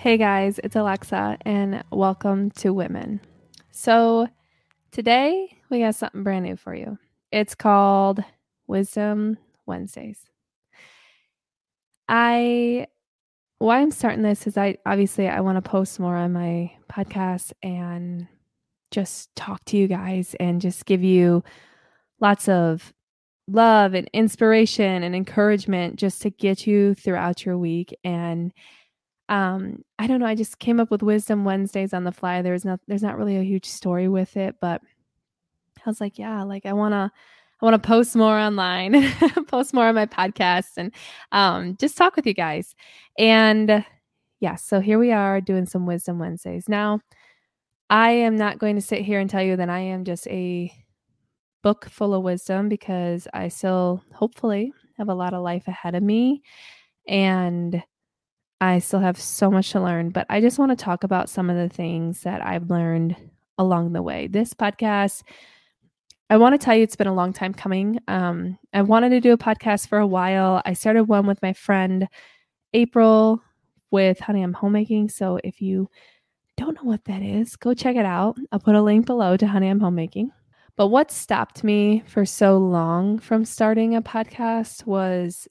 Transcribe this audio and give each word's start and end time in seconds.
Hey 0.00 0.16
guys, 0.16 0.58
it's 0.64 0.76
Alexa, 0.76 1.36
and 1.42 1.84
welcome 1.92 2.50
to 2.52 2.72
Women. 2.72 3.20
So, 3.70 4.28
today 4.92 5.58
we 5.68 5.80
got 5.80 5.94
something 5.94 6.22
brand 6.22 6.46
new 6.46 6.56
for 6.56 6.74
you. 6.74 6.96
It's 7.30 7.54
called 7.54 8.24
Wisdom 8.66 9.36
Wednesdays. 9.66 10.18
I 12.08 12.86
why 13.58 13.80
I'm 13.82 13.90
starting 13.90 14.22
this 14.22 14.46
is 14.46 14.56
I 14.56 14.78
obviously 14.86 15.28
I 15.28 15.40
want 15.40 15.62
to 15.62 15.70
post 15.70 16.00
more 16.00 16.16
on 16.16 16.32
my 16.32 16.72
podcast 16.90 17.52
and 17.62 18.26
just 18.90 19.36
talk 19.36 19.62
to 19.66 19.76
you 19.76 19.86
guys 19.86 20.34
and 20.40 20.62
just 20.62 20.86
give 20.86 21.04
you 21.04 21.44
lots 22.20 22.48
of 22.48 22.94
love 23.48 23.92
and 23.92 24.08
inspiration 24.14 25.02
and 25.02 25.14
encouragement 25.14 25.96
just 25.96 26.22
to 26.22 26.30
get 26.30 26.66
you 26.66 26.94
throughout 26.94 27.44
your 27.44 27.58
week 27.58 27.94
and 28.02 28.54
um 29.30 29.82
i 29.98 30.06
don't 30.06 30.20
know 30.20 30.26
i 30.26 30.34
just 30.34 30.58
came 30.58 30.78
up 30.78 30.90
with 30.90 31.02
wisdom 31.02 31.44
wednesdays 31.44 31.94
on 31.94 32.04
the 32.04 32.12
fly 32.12 32.42
there's 32.42 32.64
not 32.64 32.80
there's 32.86 33.02
not 33.02 33.16
really 33.16 33.36
a 33.36 33.42
huge 33.42 33.64
story 33.64 34.08
with 34.08 34.36
it 34.36 34.56
but 34.60 34.82
i 35.78 35.82
was 35.88 36.00
like 36.00 36.18
yeah 36.18 36.42
like 36.42 36.66
i 36.66 36.72
want 36.72 36.92
to 36.92 37.10
i 37.62 37.64
want 37.64 37.80
to 37.80 37.86
post 37.86 38.14
more 38.14 38.38
online 38.38 39.10
post 39.46 39.72
more 39.72 39.86
on 39.86 39.94
my 39.94 40.06
podcast 40.06 40.72
and 40.76 40.92
um 41.32 41.76
just 41.78 41.96
talk 41.96 42.16
with 42.16 42.26
you 42.26 42.34
guys. 42.34 42.74
And 43.18 43.84
yeah 44.40 44.56
so 44.56 44.80
here 44.80 44.98
we 44.98 45.12
are 45.12 45.40
doing 45.40 45.64
some 45.64 45.86
wisdom 45.86 46.18
wednesdays. 46.18 46.68
Now 46.68 47.00
i 47.88 48.10
am 48.10 48.36
not 48.36 48.58
going 48.58 48.76
to 48.76 48.82
sit 48.82 49.00
here 49.00 49.20
and 49.20 49.30
tell 49.30 49.42
you 49.42 49.56
that 49.56 49.70
i 49.70 49.80
am 49.80 50.04
just 50.04 50.26
a 50.28 50.72
book 51.62 51.88
full 51.90 52.14
of 52.14 52.22
wisdom 52.22 52.68
because 52.68 53.26
i 53.34 53.48
still 53.48 54.02
hopefully 54.14 54.72
have 55.00 55.08
a 55.08 55.14
lot 55.14 55.34
of 55.34 55.42
life 55.42 55.66
ahead 55.66 55.94
of 55.94 56.02
me. 56.02 56.42
And 57.08 57.82
I 58.60 58.78
still 58.78 59.00
have 59.00 59.18
so 59.18 59.50
much 59.50 59.70
to 59.72 59.80
learn, 59.80 60.10
but 60.10 60.26
I 60.28 60.40
just 60.40 60.58
want 60.58 60.70
to 60.70 60.84
talk 60.84 61.02
about 61.02 61.30
some 61.30 61.48
of 61.48 61.56
the 61.56 61.74
things 61.74 62.20
that 62.20 62.44
I've 62.44 62.68
learned 62.68 63.16
along 63.56 63.92
the 63.92 64.02
way. 64.02 64.26
This 64.26 64.52
podcast, 64.52 65.22
I 66.28 66.36
want 66.36 66.52
to 66.54 66.64
tell 66.64 66.76
you, 66.76 66.82
it's 66.82 66.96
been 66.96 67.06
a 67.06 67.14
long 67.14 67.32
time 67.32 67.54
coming. 67.54 67.98
Um, 68.06 68.58
I 68.74 68.82
wanted 68.82 69.10
to 69.10 69.20
do 69.20 69.32
a 69.32 69.38
podcast 69.38 69.88
for 69.88 69.98
a 69.98 70.06
while. 70.06 70.60
I 70.66 70.74
started 70.74 71.04
one 71.04 71.26
with 71.26 71.40
my 71.42 71.54
friend 71.54 72.06
April 72.74 73.42
with 73.90 74.20
Honey 74.20 74.42
I'm 74.42 74.52
Homemaking. 74.52 75.08
So 75.08 75.40
if 75.42 75.62
you 75.62 75.88
don't 76.58 76.76
know 76.76 76.88
what 76.88 77.04
that 77.06 77.22
is, 77.22 77.56
go 77.56 77.72
check 77.72 77.96
it 77.96 78.04
out. 78.04 78.36
I'll 78.52 78.60
put 78.60 78.74
a 78.74 78.82
link 78.82 79.06
below 79.06 79.36
to 79.38 79.46
Honey 79.46 79.68
I'm 79.68 79.80
Homemaking. 79.80 80.32
But 80.76 80.88
what 80.88 81.10
stopped 81.10 81.64
me 81.64 82.02
for 82.06 82.24
so 82.26 82.58
long 82.58 83.18
from 83.18 83.44
starting 83.44 83.96
a 83.96 84.02
podcast 84.02 84.86
was 84.86 85.48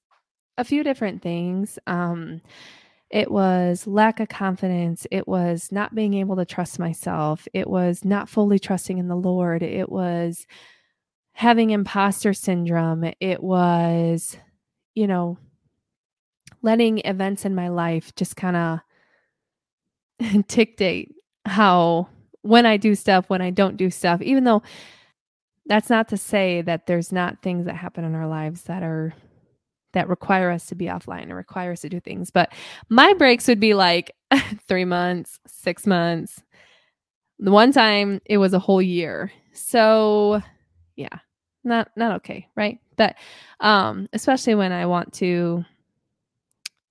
a 0.58 0.64
few 0.64 0.84
different 0.84 1.22
things. 1.22 1.80
Um, 1.88 2.42
it 3.10 3.32
was 3.32 3.88
lack 3.88 4.20
of 4.20 4.30
confidence. 4.30 5.08
It 5.10 5.28
was 5.28 5.72
not 5.72 5.96
being 5.96 6.14
able 6.14 6.36
to 6.36 6.46
trust 6.46 6.78
myself. 6.78 7.48
It 7.54 7.68
was 7.68 8.06
not 8.06 8.30
fully 8.30 8.60
trusting 8.60 9.00
in 9.00 9.08
the 9.08 9.16
Lord. 9.16 9.64
It 9.64 9.90
was 9.90 10.46
having 11.34 11.72
imposter 11.72 12.34
syndrome. 12.34 13.12
It 13.20 13.42
was, 13.42 14.38
you 14.94 15.08
know, 15.08 15.38
letting 16.62 17.00
events 17.00 17.46
in 17.46 17.56
my 17.56 17.70
life 17.70 18.14
just 18.16 18.36
kind 18.36 18.82
of 20.22 20.46
dictate 20.48 21.16
how, 21.46 22.10
when 22.42 22.68
I 22.68 22.78
do 22.78 22.94
stuff, 22.94 23.30
when 23.30 23.42
I 23.42 23.50
don't 23.50 23.78
do 23.78 23.90
stuff, 23.90 24.22
even 24.22 24.44
though 24.44 24.62
that's 25.66 25.90
not 25.90 26.10
to 26.10 26.18
say 26.18 26.62
that 26.62 26.86
there's 26.86 27.12
not 27.12 27.42
things 27.42 27.66
that 27.66 27.76
happen 27.76 28.04
in 28.04 28.14
our 28.14 28.28
lives 28.28 28.64
that 28.64 28.84
are 28.84 29.14
that 29.94 30.10
require 30.10 30.52
us 30.52 30.68
to 30.68 30.76
be 30.76 30.86
offline 30.86 31.24
and 31.24 31.36
require 31.36 31.72
us 31.72 31.82
to 31.82 31.90
do 31.90 32.00
things. 32.00 32.32
But 32.32 32.54
my 32.90 33.14
breaks 33.14 33.48
would 33.48 33.60
be 33.60 33.74
like 33.74 34.16
three 34.68 34.86
months, 34.86 35.40
six 35.48 35.88
months. 35.88 36.42
The 37.40 37.52
one 37.52 37.72
time 37.72 38.22
it 38.26 38.38
was 38.38 38.54
a 38.54 38.60
whole 38.60 38.82
year. 38.82 39.32
So 39.54 40.42
yeah, 40.96 41.20
not 41.64 41.90
not 41.96 42.18
okay, 42.18 42.48
right? 42.56 42.80
But 42.98 43.16
um, 43.60 44.08
especially 44.14 44.56
when 44.56 44.72
I 44.72 44.86
want 44.86 45.14
to 45.14 45.64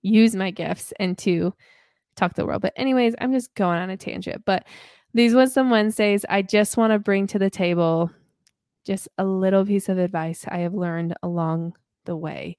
use 0.02 0.34
my 0.34 0.50
gifts 0.50 0.92
and 0.98 1.16
to 1.18 1.52
talk 2.16 2.34
to 2.34 2.42
the 2.42 2.46
world. 2.46 2.62
But 2.62 2.72
anyways, 2.76 3.14
I'm 3.20 3.32
just 3.32 3.54
going 3.54 3.78
on 3.78 3.90
a 3.90 3.96
tangent. 3.96 4.44
But 4.44 4.64
these 5.14 5.34
Wisdom 5.34 5.70
Wednesdays, 5.70 6.24
I 6.28 6.42
just 6.42 6.76
want 6.76 6.92
to 6.92 6.98
bring 6.98 7.26
to 7.28 7.38
the 7.38 7.50
table 7.50 8.10
just 8.84 9.08
a 9.18 9.24
little 9.24 9.64
piece 9.64 9.88
of 9.88 9.98
advice 9.98 10.44
I 10.48 10.58
have 10.58 10.74
learned 10.74 11.14
along 11.22 11.74
the 12.04 12.16
way. 12.16 12.56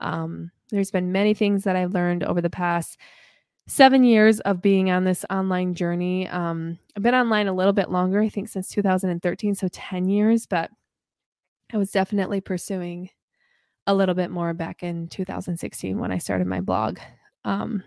Um, 0.00 0.50
there's 0.70 0.90
been 0.90 1.12
many 1.12 1.34
things 1.34 1.64
that 1.64 1.76
I've 1.76 1.94
learned 1.94 2.24
over 2.24 2.40
the 2.40 2.50
past 2.50 2.98
seven 3.66 4.02
years 4.02 4.40
of 4.40 4.62
being 4.62 4.90
on 4.90 5.04
this 5.04 5.24
online 5.30 5.74
journey. 5.74 6.26
Um, 6.28 6.78
I've 6.96 7.02
been 7.02 7.14
online 7.14 7.46
a 7.46 7.52
little 7.52 7.72
bit 7.72 7.90
longer, 7.90 8.20
I 8.20 8.28
think 8.28 8.48
since 8.48 8.68
2013, 8.68 9.54
so 9.54 9.68
10 9.68 10.08
years, 10.08 10.46
but 10.46 10.70
I 11.72 11.76
was 11.76 11.90
definitely 11.90 12.40
pursuing 12.40 13.10
a 13.86 13.94
little 13.94 14.14
bit 14.14 14.30
more 14.30 14.54
back 14.54 14.82
in 14.82 15.08
2016 15.08 15.98
when 15.98 16.12
I 16.12 16.18
started 16.18 16.46
my 16.46 16.60
blog. 16.60 16.98
Um, 17.44 17.82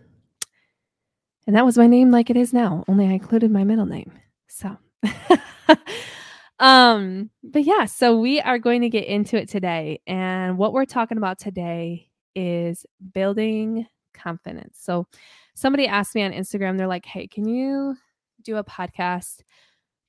and 1.46 1.56
that 1.56 1.66
was 1.66 1.78
my 1.78 1.88
name 1.88 2.12
like 2.12 2.30
it 2.30 2.38
is 2.38 2.54
now, 2.54 2.86
only 2.88 3.06
I 3.06 3.12
included 3.12 3.52
my 3.52 3.64
middle 3.64 3.86
name. 3.86 4.12
So, 4.48 4.78
um, 6.60 7.30
but 7.44 7.64
yeah, 7.64 7.86
so 7.86 8.18
we 8.18 8.40
are 8.40 8.60
going 8.60 8.82
to 8.82 8.90
get 8.90 9.06
into 9.06 9.38
it 9.38 9.50
today. 9.50 10.02
And 10.08 10.58
what 10.58 10.74
we're 10.74 10.86
talking 10.86 11.18
about 11.18 11.40
today 11.40 12.10
is 12.36 12.86
building 13.14 13.88
confidence. 14.14 14.80
So 14.82 15.08
somebody 15.56 15.88
asked 15.88 16.16
me 16.16 16.24
on 16.24 16.32
Instagram, 16.32 16.78
they're 16.78 16.88
like, 16.88 17.06
Hey, 17.06 17.28
can 17.28 17.48
you 17.48 17.96
do 18.44 18.58
a 18.58 18.64
podcast 18.64 19.42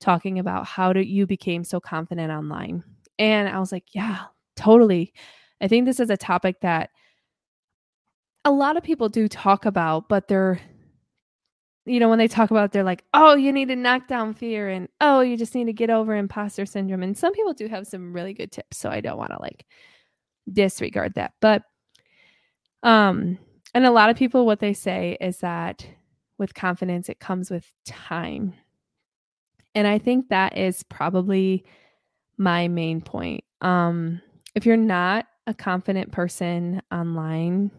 talking 0.00 0.38
about 0.38 0.66
how 0.66 0.92
do 0.92 1.00
you 1.00 1.26
became 1.26 1.64
so 1.64 1.80
confident 1.80 2.30
online? 2.30 2.82
And 3.18 3.48
I 3.48 3.58
was 3.58 3.72
like, 3.72 3.94
Yeah, 3.94 4.24
totally. 4.56 5.12
I 5.60 5.68
think 5.68 5.86
this 5.86 6.00
is 6.00 6.10
a 6.10 6.16
topic 6.16 6.60
that 6.60 6.90
a 8.44 8.50
lot 8.50 8.76
of 8.76 8.82
people 8.82 9.08
do 9.08 9.28
talk 9.28 9.64
about, 9.64 10.08
but 10.08 10.28
they're 10.28 10.60
you 11.86 12.00
know, 12.00 12.08
when 12.08 12.18
they 12.18 12.28
talk 12.28 12.50
about 12.50 12.64
it, 12.64 12.72
they're 12.72 12.82
like, 12.82 13.04
oh, 13.12 13.34
you 13.34 13.52
need 13.52 13.68
to 13.68 13.76
knock 13.76 14.08
down 14.08 14.32
fear 14.32 14.70
and 14.70 14.88
oh, 15.00 15.20
you 15.20 15.36
just 15.36 15.54
need 15.54 15.66
to 15.66 15.72
get 15.72 15.90
over 15.90 16.16
imposter 16.16 16.64
syndrome. 16.64 17.02
And 17.02 17.16
some 17.16 17.32
people 17.32 17.52
do 17.52 17.68
have 17.68 17.86
some 17.86 18.12
really 18.12 18.32
good 18.32 18.52
tips. 18.52 18.78
So 18.78 18.88
I 18.88 19.00
don't 19.00 19.18
want 19.18 19.32
to 19.32 19.38
like 19.40 19.66
disregard 20.50 21.14
that. 21.14 21.32
But 21.40 21.62
um, 22.82 23.38
and 23.74 23.84
a 23.84 23.90
lot 23.90 24.10
of 24.10 24.16
people 24.16 24.46
what 24.46 24.60
they 24.60 24.72
say 24.72 25.16
is 25.20 25.38
that 25.38 25.86
with 26.38 26.54
confidence 26.54 27.08
it 27.08 27.20
comes 27.20 27.50
with 27.50 27.70
time. 27.84 28.54
And 29.74 29.86
I 29.86 29.98
think 29.98 30.28
that 30.28 30.56
is 30.56 30.84
probably 30.84 31.64
my 32.38 32.68
main 32.68 33.00
point. 33.00 33.44
Um, 33.60 34.22
if 34.54 34.64
you're 34.64 34.76
not 34.76 35.26
a 35.46 35.54
confident 35.54 36.12
person 36.12 36.80
online, 36.90 37.70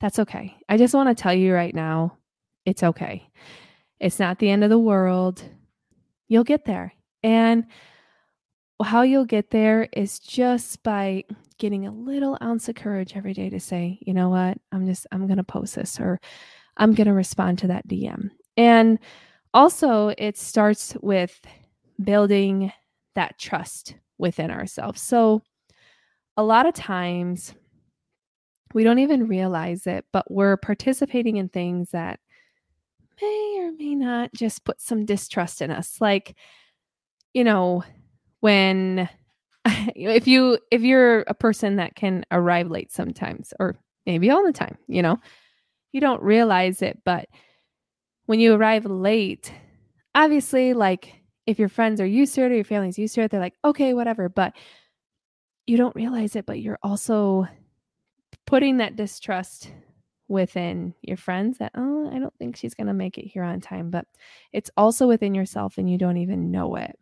that's 0.00 0.18
okay. 0.20 0.56
I 0.68 0.76
just 0.76 0.94
want 0.94 1.08
to 1.08 1.20
tell 1.20 1.34
you 1.34 1.52
right 1.52 1.74
now 1.74 2.16
it's 2.66 2.82
okay. 2.82 3.30
It's 4.00 4.18
not 4.18 4.38
the 4.38 4.50
end 4.50 4.64
of 4.64 4.70
the 4.70 4.78
world. 4.78 5.42
You'll 6.28 6.44
get 6.44 6.66
there. 6.66 6.92
And 7.22 7.64
how 8.82 9.02
you'll 9.02 9.24
get 9.24 9.50
there 9.50 9.88
is 9.92 10.18
just 10.18 10.82
by 10.82 11.24
getting 11.58 11.86
a 11.86 11.92
little 11.92 12.36
ounce 12.42 12.68
of 12.68 12.74
courage 12.74 13.16
every 13.16 13.32
day 13.32 13.48
to 13.48 13.58
say, 13.58 13.98
you 14.02 14.12
know 14.12 14.28
what, 14.28 14.58
I'm 14.72 14.86
just, 14.86 15.06
I'm 15.12 15.26
going 15.26 15.38
to 15.38 15.44
post 15.44 15.76
this 15.76 15.98
or 15.98 16.20
I'm 16.76 16.92
going 16.92 17.06
to 17.06 17.14
respond 17.14 17.58
to 17.60 17.68
that 17.68 17.88
DM. 17.88 18.30
And 18.58 18.98
also, 19.54 20.12
it 20.18 20.36
starts 20.36 20.94
with 21.00 21.40
building 22.02 22.70
that 23.14 23.38
trust 23.38 23.94
within 24.18 24.50
ourselves. 24.50 25.00
So, 25.00 25.42
a 26.36 26.42
lot 26.42 26.66
of 26.66 26.74
times 26.74 27.54
we 28.74 28.84
don't 28.84 28.98
even 28.98 29.26
realize 29.26 29.86
it, 29.86 30.04
but 30.12 30.30
we're 30.30 30.58
participating 30.58 31.36
in 31.36 31.48
things 31.48 31.90
that 31.92 32.20
may 33.20 33.56
or 33.60 33.72
may 33.72 33.94
not 33.94 34.32
just 34.34 34.64
put 34.64 34.80
some 34.80 35.04
distrust 35.04 35.62
in 35.62 35.70
us. 35.70 36.00
Like, 36.00 36.36
you 37.32 37.44
know, 37.44 37.84
when 38.40 39.08
if 39.64 40.26
you 40.26 40.58
if 40.70 40.82
you're 40.82 41.20
a 41.20 41.34
person 41.34 41.76
that 41.76 41.94
can 41.94 42.24
arrive 42.30 42.70
late 42.70 42.92
sometimes 42.92 43.52
or 43.58 43.76
maybe 44.04 44.30
all 44.30 44.44
the 44.44 44.52
time, 44.52 44.78
you 44.86 45.02
know, 45.02 45.18
you 45.92 46.00
don't 46.00 46.22
realize 46.22 46.82
it, 46.82 47.00
but 47.04 47.28
when 48.26 48.40
you 48.40 48.54
arrive 48.54 48.84
late, 48.84 49.52
obviously 50.14 50.74
like 50.74 51.12
if 51.46 51.58
your 51.58 51.68
friends 51.68 52.00
are 52.00 52.06
used 52.06 52.34
to 52.34 52.42
it 52.42 52.50
or 52.50 52.54
your 52.54 52.64
family's 52.64 52.98
used 52.98 53.14
to 53.14 53.22
it, 53.22 53.30
they're 53.30 53.40
like, 53.40 53.54
okay, 53.64 53.94
whatever. 53.94 54.28
But 54.28 54.54
you 55.66 55.76
don't 55.76 55.94
realize 55.96 56.36
it, 56.36 56.46
but 56.46 56.60
you're 56.60 56.78
also 56.82 57.46
putting 58.46 58.78
that 58.78 58.96
distrust 58.96 59.70
within 60.28 60.94
your 61.02 61.16
friends 61.16 61.58
that, 61.58 61.72
oh, 61.74 62.10
I 62.12 62.18
don't 62.18 62.34
think 62.38 62.56
she's 62.56 62.74
going 62.74 62.88
to 62.88 62.94
make 62.94 63.18
it 63.18 63.26
here 63.26 63.42
on 63.42 63.60
time. 63.60 63.90
But 63.90 64.06
it's 64.52 64.70
also 64.76 65.06
within 65.06 65.34
yourself 65.34 65.78
and 65.78 65.90
you 65.90 65.98
don't 65.98 66.16
even 66.16 66.50
know 66.50 66.76
it. 66.76 66.98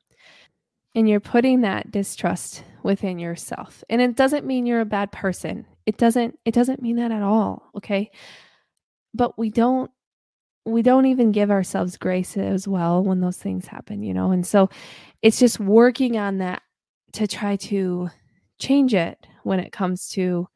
And 0.94 1.08
you're 1.08 1.20
putting 1.20 1.62
that 1.62 1.90
distrust 1.90 2.62
within 2.82 3.18
yourself. 3.18 3.82
And 3.88 4.00
it 4.00 4.14
doesn't 4.14 4.46
mean 4.46 4.66
you're 4.66 4.80
a 4.80 4.86
bad 4.86 5.10
person. 5.10 5.66
It 5.86 5.96
doesn't 5.96 6.38
it 6.44 6.54
doesn't 6.54 6.82
mean 6.82 6.96
that 6.96 7.10
at 7.10 7.22
all, 7.22 7.70
okay? 7.76 8.10
But 9.12 9.36
we 9.38 9.50
don't 9.50 9.90
we 10.66 10.82
don't 10.82 11.06
even 11.06 11.32
give 11.32 11.50
ourselves 11.50 11.96
grace 11.96 12.36
as 12.36 12.66
well 12.66 13.02
when 13.02 13.20
those 13.20 13.36
things 13.36 13.66
happen, 13.66 14.02
you 14.02 14.14
know? 14.14 14.30
And 14.30 14.46
so 14.46 14.70
it's 15.20 15.38
just 15.38 15.60
working 15.60 16.16
on 16.16 16.38
that 16.38 16.62
to 17.14 17.26
try 17.26 17.56
to 17.56 18.08
change 18.58 18.94
it 18.94 19.26
when 19.42 19.60
it 19.60 19.72
comes 19.72 20.08
to 20.10 20.48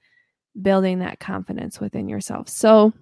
building 0.61 1.01
that 1.01 1.21
confidence 1.21 1.81
within 1.81 2.09
yourself. 2.09 2.49
So 2.49 2.93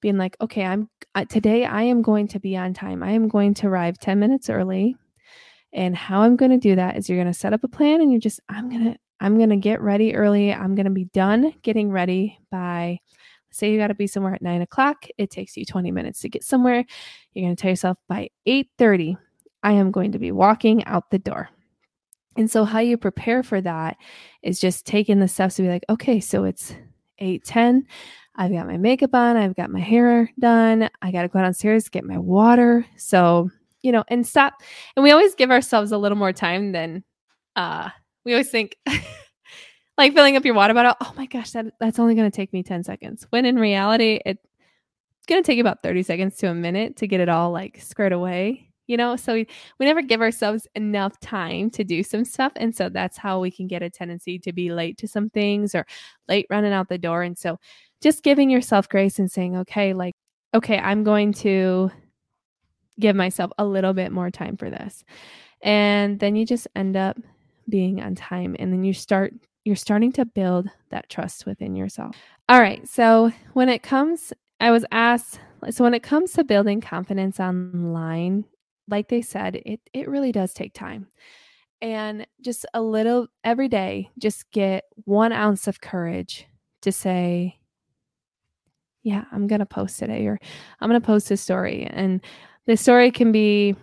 being 0.00 0.18
like, 0.18 0.36
okay, 0.40 0.64
I'm 0.64 0.88
uh, 1.14 1.24
today 1.24 1.64
I 1.64 1.82
am 1.82 2.02
going 2.02 2.28
to 2.28 2.40
be 2.40 2.56
on 2.56 2.74
time. 2.74 3.02
I 3.02 3.12
am 3.12 3.28
going 3.28 3.54
to 3.54 3.68
arrive 3.68 3.98
10 3.98 4.18
minutes 4.18 4.50
early. 4.50 4.96
And 5.72 5.96
how 5.96 6.22
I'm 6.22 6.36
going 6.36 6.50
to 6.50 6.58
do 6.58 6.76
that 6.76 6.96
is 6.96 7.08
you're 7.08 7.18
going 7.18 7.32
to 7.32 7.38
set 7.38 7.52
up 7.52 7.64
a 7.64 7.68
plan 7.68 8.00
and 8.00 8.12
you're 8.12 8.20
just 8.20 8.40
I'm 8.48 8.68
going 8.68 8.84
to 8.84 8.96
I'm 9.20 9.36
going 9.36 9.50
to 9.50 9.56
get 9.56 9.80
ready 9.80 10.14
early. 10.14 10.52
I'm 10.52 10.74
going 10.74 10.84
to 10.84 10.90
be 10.90 11.06
done 11.06 11.54
getting 11.62 11.90
ready 11.90 12.38
by 12.50 12.98
say 13.50 13.70
you 13.70 13.78
got 13.78 13.88
to 13.88 13.94
be 13.94 14.06
somewhere 14.06 14.34
at 14.34 14.42
nine 14.42 14.60
o'clock. 14.60 15.06
It 15.16 15.30
takes 15.30 15.56
you 15.56 15.64
20 15.64 15.90
minutes 15.92 16.20
to 16.20 16.28
get 16.28 16.44
somewhere. 16.44 16.84
You're 17.32 17.46
going 17.46 17.56
to 17.56 17.60
tell 17.60 17.70
yourself 17.70 17.96
by 18.08 18.28
8:30, 18.46 19.16
I 19.62 19.72
am 19.72 19.90
going 19.90 20.12
to 20.12 20.18
be 20.18 20.32
walking 20.32 20.84
out 20.84 21.10
the 21.10 21.18
door. 21.18 21.48
And 22.36 22.50
so 22.50 22.64
how 22.64 22.80
you 22.80 22.96
prepare 22.96 23.42
for 23.42 23.60
that 23.60 23.96
is 24.42 24.60
just 24.60 24.86
taking 24.86 25.20
the 25.20 25.28
steps 25.28 25.56
to 25.56 25.62
be 25.62 25.68
like, 25.68 25.84
okay, 25.88 26.20
so 26.20 26.44
it's 26.44 26.74
8:10. 27.20 27.84
I've 28.36 28.52
got 28.52 28.66
my 28.66 28.76
makeup 28.76 29.14
on, 29.14 29.36
I've 29.36 29.54
got 29.54 29.70
my 29.70 29.80
hair 29.80 30.30
done. 30.40 30.90
I 31.02 31.12
got 31.12 31.22
to 31.22 31.28
go 31.28 31.40
downstairs, 31.40 31.88
get 31.88 32.04
my 32.04 32.18
water. 32.18 32.84
So, 32.96 33.50
you 33.82 33.92
know, 33.92 34.02
and 34.08 34.26
stop. 34.26 34.54
And 34.96 35.04
we 35.04 35.12
always 35.12 35.34
give 35.36 35.50
ourselves 35.50 35.92
a 35.92 35.98
little 35.98 36.18
more 36.18 36.32
time 36.32 36.72
than 36.72 37.04
uh 37.56 37.90
we 38.24 38.32
always 38.32 38.50
think 38.50 38.76
like 39.98 40.14
filling 40.14 40.36
up 40.36 40.44
your 40.44 40.54
water 40.54 40.74
bottle. 40.74 40.94
Oh 41.00 41.12
my 41.16 41.26
gosh, 41.26 41.52
that 41.52 41.66
that's 41.78 41.98
only 41.98 42.14
going 42.14 42.30
to 42.30 42.34
take 42.36 42.52
me 42.52 42.62
10 42.62 42.82
seconds. 42.82 43.26
When 43.30 43.46
in 43.46 43.56
reality, 43.56 44.20
it's 44.26 44.42
going 45.28 45.42
to 45.42 45.46
take 45.46 45.60
about 45.60 45.82
30 45.82 46.02
seconds 46.02 46.36
to 46.38 46.48
a 46.48 46.54
minute 46.54 46.96
to 46.96 47.06
get 47.06 47.20
it 47.20 47.28
all 47.28 47.50
like 47.52 47.80
squared 47.80 48.12
away 48.12 48.73
you 48.86 48.96
know? 48.96 49.16
So 49.16 49.34
we, 49.34 49.46
we 49.78 49.86
never 49.86 50.02
give 50.02 50.20
ourselves 50.20 50.66
enough 50.74 51.18
time 51.20 51.70
to 51.70 51.84
do 51.84 52.02
some 52.02 52.24
stuff 52.24 52.52
and 52.56 52.74
so 52.74 52.88
that's 52.88 53.16
how 53.16 53.40
we 53.40 53.50
can 53.50 53.66
get 53.66 53.82
a 53.82 53.90
tendency 53.90 54.38
to 54.40 54.52
be 54.52 54.72
late 54.72 54.98
to 54.98 55.08
some 55.08 55.30
things 55.30 55.74
or 55.74 55.86
late 56.28 56.46
running 56.50 56.72
out 56.72 56.88
the 56.88 56.98
door 56.98 57.22
and 57.22 57.36
so 57.36 57.58
just 58.00 58.22
giving 58.22 58.50
yourself 58.50 58.88
grace 58.88 59.18
and 59.18 59.30
saying 59.30 59.56
okay 59.56 59.94
like 59.94 60.14
okay 60.54 60.78
i'm 60.78 61.04
going 61.04 61.32
to 61.32 61.90
give 62.98 63.16
myself 63.16 63.50
a 63.58 63.64
little 63.64 63.92
bit 63.92 64.12
more 64.12 64.30
time 64.30 64.56
for 64.56 64.70
this. 64.70 65.04
And 65.62 66.18
then 66.20 66.36
you 66.36 66.46
just 66.46 66.68
end 66.76 66.96
up 66.96 67.18
being 67.68 68.02
on 68.02 68.14
time 68.14 68.54
and 68.58 68.72
then 68.72 68.84
you 68.84 68.92
start 68.92 69.32
you're 69.64 69.76
starting 69.76 70.12
to 70.12 70.26
build 70.26 70.68
that 70.90 71.08
trust 71.08 71.46
within 71.46 71.74
yourself. 71.74 72.14
All 72.48 72.60
right 72.60 72.86
so 72.86 73.32
when 73.54 73.70
it 73.70 73.82
comes 73.82 74.34
i 74.60 74.70
was 74.70 74.84
asked 74.92 75.40
so 75.70 75.82
when 75.82 75.94
it 75.94 76.02
comes 76.02 76.34
to 76.34 76.44
building 76.44 76.82
confidence 76.82 77.40
online 77.40 78.44
like 78.88 79.08
they 79.08 79.22
said, 79.22 79.56
it 79.64 79.80
it 79.92 80.08
really 80.08 80.32
does 80.32 80.52
take 80.52 80.74
time. 80.74 81.08
And 81.80 82.26
just 82.40 82.64
a 82.72 82.80
little 82.80 83.26
every 83.42 83.68
day, 83.68 84.10
just 84.18 84.50
get 84.50 84.84
one 85.04 85.32
ounce 85.32 85.66
of 85.66 85.80
courage 85.80 86.46
to 86.82 86.92
say, 86.92 87.58
yeah, 89.02 89.24
I'm 89.32 89.46
to 89.46 89.66
post 89.66 89.98
today 89.98 90.26
or 90.26 90.38
I'm 90.80 90.90
to 90.90 91.00
post 91.00 91.30
a 91.30 91.36
story. 91.36 91.86
And 91.90 92.22
the 92.66 92.76
story 92.76 93.10
can 93.10 93.32
be 93.32 93.76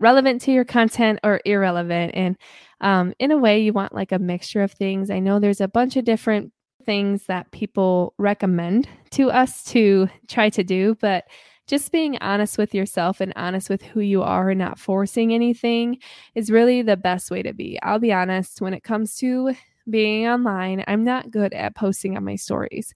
relevant 0.00 0.40
to 0.42 0.52
your 0.52 0.64
content 0.64 1.18
or 1.22 1.40
irrelevant. 1.44 2.12
And 2.14 2.36
um, 2.80 3.12
in 3.18 3.30
a 3.32 3.38
way, 3.38 3.60
you 3.60 3.72
want 3.72 3.94
like 3.94 4.12
a 4.12 4.18
mixture 4.18 4.62
of 4.62 4.72
things. 4.72 5.10
I 5.10 5.18
know 5.18 5.38
there's 5.38 5.60
a 5.60 5.68
bunch 5.68 5.96
of 5.96 6.04
different 6.04 6.52
things 6.84 7.26
that 7.26 7.50
people 7.50 8.14
recommend 8.18 8.88
to 9.10 9.30
us 9.30 9.64
to 9.64 10.08
try 10.26 10.48
to 10.50 10.64
do, 10.64 10.96
but 11.00 11.24
just 11.68 11.92
being 11.92 12.18
honest 12.20 12.58
with 12.58 12.74
yourself 12.74 13.20
and 13.20 13.32
honest 13.36 13.68
with 13.68 13.82
who 13.82 14.00
you 14.00 14.22
are 14.22 14.50
and 14.50 14.58
not 14.58 14.78
forcing 14.78 15.32
anything 15.32 15.98
is 16.34 16.50
really 16.50 16.82
the 16.82 16.96
best 16.96 17.30
way 17.30 17.42
to 17.42 17.52
be. 17.52 17.78
I'll 17.82 17.98
be 17.98 18.12
honest, 18.12 18.60
when 18.60 18.74
it 18.74 18.82
comes 18.82 19.14
to 19.16 19.52
being 19.88 20.26
online, 20.26 20.82
I'm 20.88 21.04
not 21.04 21.30
good 21.30 21.52
at 21.52 21.76
posting 21.76 22.16
on 22.16 22.24
my 22.24 22.36
stories. 22.36 22.94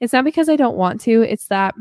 It's 0.00 0.14
not 0.14 0.24
because 0.24 0.48
I 0.48 0.56
don't 0.56 0.76
want 0.76 1.00
to, 1.02 1.22
it's 1.22 1.48
that 1.48 1.74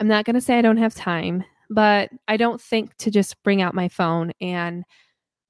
I'm 0.00 0.08
not 0.08 0.24
going 0.24 0.34
to 0.34 0.40
say 0.40 0.58
I 0.58 0.62
don't 0.62 0.78
have 0.78 0.94
time, 0.94 1.44
but 1.70 2.10
I 2.26 2.36
don't 2.36 2.60
think 2.60 2.96
to 2.96 3.10
just 3.10 3.40
bring 3.42 3.62
out 3.62 3.74
my 3.74 3.88
phone 3.88 4.32
and 4.40 4.82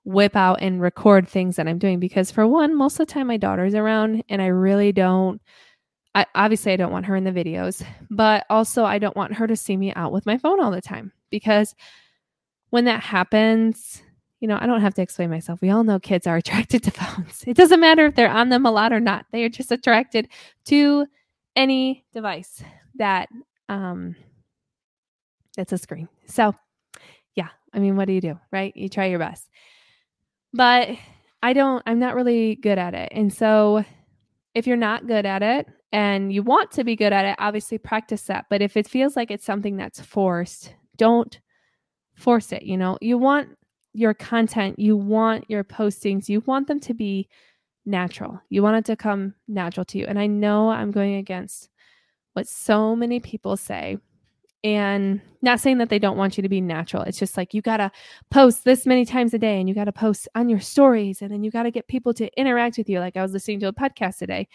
whip 0.05 0.35
out 0.35 0.61
and 0.61 0.81
record 0.81 1.29
things 1.29 1.57
that 1.57 1.69
I'm 1.69 1.79
doing 1.79 2.01
because, 2.01 2.31
for 2.33 2.47
one, 2.47 2.75
most 2.77 2.95
of 2.99 3.07
the 3.07 3.13
time 3.13 3.29
my 3.29 3.37
daughter's 3.37 3.75
around 3.75 4.25
and 4.29 4.43
I 4.43 4.47
really 4.47 4.93
don't 4.93 5.41
I, 6.15 6.27
obviously 6.35 6.73
I 6.73 6.77
don't 6.77 6.93
want 6.93 7.07
her 7.07 7.17
in 7.17 7.25
the 7.25 7.33
videos, 7.33 7.85
but 8.11 8.45
also 8.51 8.85
I 8.85 8.99
don't 8.99 9.17
want 9.17 9.35
her 9.35 9.47
to 9.47 9.57
see 9.57 9.77
me 9.77 9.93
out 9.95 10.13
with 10.13 10.27
my 10.27 10.37
phone 10.37 10.61
all 10.61 10.71
the 10.71 10.83
time 10.83 11.13
because 11.31 11.75
when 12.71 12.85
that 12.85 13.03
happens, 13.03 14.03
you 14.41 14.49
know, 14.49 14.59
I 14.61 14.67
don't 14.67 14.81
have 14.81 14.95
to 14.95 15.03
explain 15.03 15.31
myself. 15.31 15.63
We 15.63 15.71
all 15.71 15.85
know 15.85 15.99
kids 15.99 16.27
are 16.27 16.37
attracted 16.39 16.83
to 16.85 16.91
phones. 16.91 17.45
It 17.47 17.57
doesn't 17.57 17.81
matter 17.81 18.07
if 18.07 18.15
they're 18.15 18.31
on 18.31 18.51
them 18.51 18.67
a 18.67 18.71
lot 18.71 18.93
or 18.93 19.01
not. 19.01 19.27
They 19.33 19.45
are 19.45 19.49
just 19.49 19.73
attracted 19.73 20.29
to 20.67 21.07
any 21.55 22.05
device 22.13 22.63
that 22.97 23.29
um 23.69 24.17
that's 25.57 25.73
a 25.73 25.79
screen. 25.79 26.09
So, 26.27 26.55
yeah, 27.35 27.49
I 27.75 27.79
mean, 27.79 27.97
what 27.97 28.07
do 28.07 28.15
you 28.15 28.23
do, 28.23 28.39
right? 28.51 28.75
You 28.75 28.89
try 28.89 29.07
your 29.07 29.19
best. 29.19 29.49
But 30.53 30.91
I 31.43 31.53
don't 31.53 31.83
I'm 31.87 31.99
not 31.99 32.15
really 32.15 32.57
good 32.57 32.79
at 32.79 32.95
it. 32.95 33.13
And 33.13 33.33
so 33.33 33.85
if 34.55 34.67
you're 34.67 34.77
not 34.77 35.07
good 35.07 35.27
at 35.27 35.43
it 35.43 35.67
and 35.93 36.33
you 36.33 36.43
want 36.43 36.71
to 36.73 36.85
be 36.85 36.97
good 36.97 37.13
at 37.13 37.25
it, 37.25 37.37
obviously 37.39 37.79
practice 37.79 38.23
that. 38.23 38.47
But 38.51 38.63
if 38.63 38.77
it 38.77 38.89
feels 38.89 39.17
like 39.17 39.31
it's 39.31 39.45
something 39.45 39.77
that's 39.77 40.01
forced, 40.01 40.75
don't 40.97 41.39
force 42.15 42.53
it. 42.53 42.63
You 42.63 42.77
know, 42.77 42.99
you 43.01 43.19
want 43.19 43.57
your 43.95 44.15
content, 44.15 44.79
you 44.79 44.97
want 44.97 45.49
your 45.49 45.65
postings, 45.65 46.29
you 46.29 46.41
want 46.47 46.67
them 46.67 46.81
to 46.81 46.95
be 46.95 47.29
natural. 47.85 48.41
You 48.49 48.63
want 48.63 48.77
it 48.77 48.85
to 48.87 48.97
come 48.97 49.35
natural 49.49 49.85
to 49.87 49.99
you. 49.99 50.07
And 50.07 50.19
I 50.19 50.27
know 50.27 50.71
I'm 50.71 50.91
going 50.91 51.17
against 51.17 51.69
what 52.33 52.47
so 52.47 52.97
many 52.97 53.21
people 53.21 53.57
say. 53.57 53.99
And 54.65 55.21
not 55.43 55.59
saying 55.59 55.79
that 55.79 55.89
they 55.89 55.99
don't 55.99 56.17
want 56.17 56.37
you 56.37 56.43
to 56.43 56.49
be 56.49 56.61
natural. 56.61 57.03
It's 57.03 57.19
just 57.19 57.37
like 57.37 57.53
you 57.53 57.63
got 57.63 57.79
to 57.79 57.91
post 58.31 58.65
this 58.65 58.87
many 58.87 59.05
times 59.05 59.35
a 59.35 59.39
day 59.39 59.59
and 59.59 59.69
you 59.69 59.75
got 59.75 59.85
to 59.85 59.93
post 59.93 60.29
on 60.37 60.49
your 60.49 60.61
stories 60.61 61.21
and 61.21 61.33
then 61.33 61.43
you 61.43 61.51
got 61.51 61.65
to 61.65 61.73
get 61.73 61.89
people 61.89 62.15
to 62.15 62.31
interact 62.39 62.79
with 62.79 62.89
you. 62.89 63.01
Like 63.01 63.17
I 63.17 63.23
was 63.23 63.33
listening 63.33 63.59
to 63.61 63.69
a 63.69 63.73
podcast 63.73 64.19
today 64.19 64.47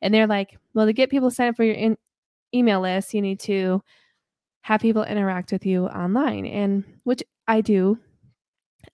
and 0.00 0.14
they're 0.14 0.28
like, 0.28 0.56
well, 0.74 0.86
to 0.86 0.92
get 0.92 1.10
people 1.10 1.28
to 1.28 1.34
sign 1.34 1.48
up 1.48 1.56
for 1.56 1.64
your 1.64 1.74
in- 1.74 1.98
email 2.54 2.80
list, 2.80 3.14
you 3.14 3.20
need 3.20 3.40
to 3.40 3.82
have 4.62 4.80
people 4.80 5.02
interact 5.02 5.50
with 5.50 5.66
you 5.66 5.86
online. 5.86 6.46
And 6.46 6.84
which 7.04 7.22
I 7.48 7.60
do 7.60 7.98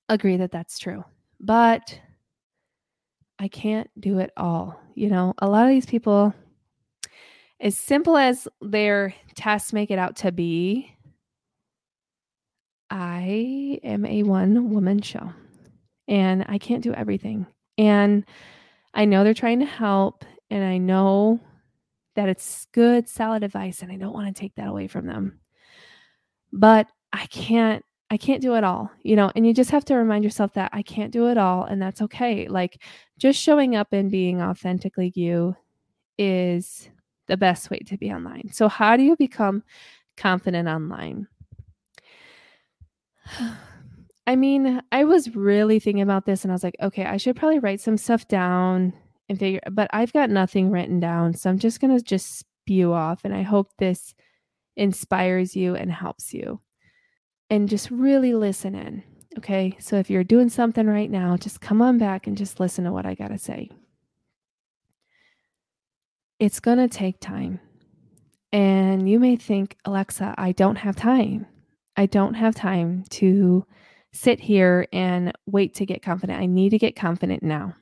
agree 0.08 0.36
that 0.38 0.52
that's 0.52 0.78
true. 0.78 1.04
But 1.40 2.00
I 3.38 3.48
can't 3.48 3.90
do 4.00 4.18
it 4.18 4.32
all. 4.36 4.80
You 4.94 5.10
know, 5.10 5.34
a 5.38 5.48
lot 5.48 5.64
of 5.64 5.70
these 5.70 5.86
people, 5.86 6.32
as 7.64 7.80
simple 7.80 8.18
as 8.18 8.46
their 8.60 9.14
tasks 9.34 9.72
make 9.72 9.90
it 9.90 9.98
out 9.98 10.16
to 10.16 10.30
be, 10.30 10.94
I 12.90 13.80
am 13.82 14.04
a 14.04 14.22
one 14.22 14.70
woman 14.70 15.00
show 15.00 15.32
and 16.06 16.44
I 16.46 16.58
can't 16.58 16.84
do 16.84 16.92
everything. 16.92 17.46
And 17.78 18.26
I 18.92 19.06
know 19.06 19.24
they're 19.24 19.32
trying 19.32 19.60
to 19.60 19.66
help 19.66 20.26
and 20.50 20.62
I 20.62 20.76
know 20.76 21.40
that 22.16 22.28
it's 22.28 22.66
good, 22.72 23.08
solid 23.08 23.42
advice, 23.42 23.82
and 23.82 23.90
I 23.90 23.96
don't 23.96 24.12
want 24.12 24.28
to 24.28 24.40
take 24.40 24.54
that 24.54 24.68
away 24.68 24.86
from 24.86 25.06
them. 25.06 25.40
But 26.52 26.86
I 27.12 27.26
can't 27.26 27.84
I 28.10 28.18
can't 28.18 28.42
do 28.42 28.54
it 28.54 28.62
all, 28.62 28.90
you 29.02 29.16
know, 29.16 29.32
and 29.34 29.46
you 29.46 29.54
just 29.54 29.70
have 29.70 29.86
to 29.86 29.96
remind 29.96 30.22
yourself 30.22 30.52
that 30.52 30.70
I 30.72 30.82
can't 30.82 31.10
do 31.10 31.28
it 31.30 31.38
all 31.38 31.64
and 31.64 31.80
that's 31.80 32.02
okay. 32.02 32.46
Like 32.46 32.80
just 33.18 33.40
showing 33.40 33.74
up 33.74 33.88
and 33.92 34.10
being 34.10 34.42
authentically 34.42 35.10
you 35.16 35.56
is 36.18 36.90
the 37.26 37.36
best 37.36 37.70
way 37.70 37.78
to 37.78 37.96
be 37.96 38.10
online. 38.12 38.50
So 38.52 38.68
how 38.68 38.96
do 38.96 39.02
you 39.02 39.16
become 39.16 39.62
confident 40.16 40.68
online? 40.68 41.28
I 44.26 44.36
mean, 44.36 44.80
I 44.90 45.04
was 45.04 45.36
really 45.36 45.78
thinking 45.78 46.02
about 46.02 46.24
this 46.24 46.44
and 46.44 46.52
I 46.52 46.54
was 46.54 46.64
like, 46.64 46.76
okay, 46.80 47.04
I 47.04 47.18
should 47.18 47.36
probably 47.36 47.58
write 47.58 47.80
some 47.80 47.98
stuff 47.98 48.26
down 48.26 48.94
and 49.28 49.38
figure 49.38 49.60
but 49.70 49.88
I've 49.92 50.12
got 50.12 50.30
nothing 50.30 50.70
written 50.70 51.00
down. 51.00 51.34
So 51.34 51.50
I'm 51.50 51.58
just 51.58 51.80
going 51.80 51.96
to 51.96 52.02
just 52.02 52.38
spew 52.38 52.92
off 52.92 53.20
and 53.24 53.34
I 53.34 53.42
hope 53.42 53.70
this 53.76 54.14
inspires 54.76 55.54
you 55.54 55.74
and 55.74 55.92
helps 55.92 56.32
you. 56.32 56.60
And 57.50 57.68
just 57.68 57.90
really 57.90 58.34
listen 58.34 58.74
in. 58.74 59.02
Okay? 59.36 59.76
So 59.78 59.96
if 59.96 60.08
you're 60.08 60.24
doing 60.24 60.48
something 60.48 60.86
right 60.86 61.10
now, 61.10 61.36
just 61.36 61.60
come 61.60 61.82
on 61.82 61.98
back 61.98 62.26
and 62.26 62.36
just 62.36 62.58
listen 62.58 62.84
to 62.84 62.92
what 62.92 63.06
I 63.06 63.14
got 63.14 63.28
to 63.28 63.38
say. 63.38 63.70
It's 66.38 66.60
going 66.60 66.78
to 66.78 66.88
take 66.88 67.20
time. 67.20 67.60
And 68.52 69.08
you 69.08 69.18
may 69.18 69.36
think, 69.36 69.76
Alexa, 69.84 70.34
I 70.38 70.52
don't 70.52 70.76
have 70.76 70.96
time. 70.96 71.46
I 71.96 72.06
don't 72.06 72.34
have 72.34 72.54
time 72.54 73.04
to 73.10 73.66
sit 74.12 74.40
here 74.40 74.86
and 74.92 75.32
wait 75.46 75.74
to 75.74 75.86
get 75.86 76.02
confident. 76.02 76.40
I 76.40 76.46
need 76.46 76.70
to 76.70 76.78
get 76.78 76.96
confident 76.96 77.42
now. 77.42 77.74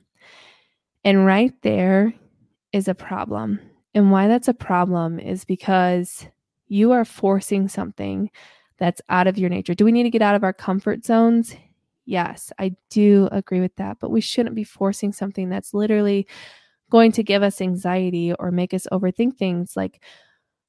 And 1.03 1.25
right 1.25 1.53
there 1.61 2.13
is 2.71 2.87
a 2.87 2.95
problem. 2.95 3.59
And 3.93 4.11
why 4.11 4.27
that's 4.27 4.47
a 4.47 4.53
problem 4.53 5.19
is 5.19 5.45
because 5.45 6.25
You 6.67 6.91
are 6.91 7.05
forcing 7.05 7.67
something 7.67 8.31
that's 8.79 9.01
out 9.09 9.27
of 9.27 9.37
your 9.37 9.49
nature. 9.49 9.75
Do 9.75 9.85
we 9.85 9.91
need 9.91 10.03
to 10.03 10.09
get 10.09 10.23
out 10.23 10.33
of 10.33 10.43
our 10.43 10.53
comfort 10.53 11.05
zones? 11.05 11.55
Yes, 12.05 12.51
I 12.57 12.75
do 12.89 13.29
agree 13.31 13.59
with 13.59 13.75
that, 13.75 13.97
but 13.99 14.09
we 14.09 14.21
shouldn't 14.21 14.55
be 14.55 14.63
forcing 14.63 15.13
something 15.13 15.49
that's 15.49 15.75
literally 15.75 16.27
going 16.93 17.11
to 17.11 17.23
give 17.23 17.41
us 17.41 17.59
anxiety 17.59 18.33
or 18.33 18.51
make 18.51 18.71
us 18.71 18.85
overthink 18.91 19.35
things 19.35 19.75
like 19.75 19.99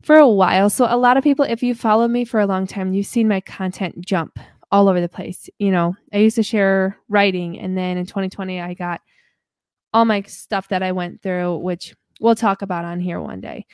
for 0.02 0.16
a 0.16 0.28
while. 0.28 0.70
So, 0.70 0.86
a 0.88 0.96
lot 0.96 1.18
of 1.18 1.22
people, 1.22 1.44
if 1.44 1.62
you 1.62 1.74
follow 1.74 2.08
me 2.08 2.24
for 2.24 2.40
a 2.40 2.46
long 2.46 2.66
time, 2.66 2.94
you've 2.94 3.06
seen 3.06 3.28
my 3.28 3.42
content 3.42 4.00
jump 4.00 4.38
all 4.72 4.88
over 4.88 5.02
the 5.02 5.08
place. 5.08 5.50
You 5.58 5.70
know, 5.70 5.94
I 6.14 6.18
used 6.18 6.36
to 6.36 6.42
share 6.42 6.98
writing, 7.10 7.60
and 7.60 7.76
then 7.76 7.98
in 7.98 8.06
2020, 8.06 8.58
I 8.58 8.72
got 8.72 9.02
all 9.92 10.06
my 10.06 10.22
stuff 10.22 10.68
that 10.68 10.82
I 10.82 10.92
went 10.92 11.22
through, 11.22 11.58
which 11.58 11.94
we'll 12.20 12.34
talk 12.34 12.62
about 12.62 12.86
on 12.86 13.00
here 13.00 13.20
one 13.20 13.42
day. 13.42 13.66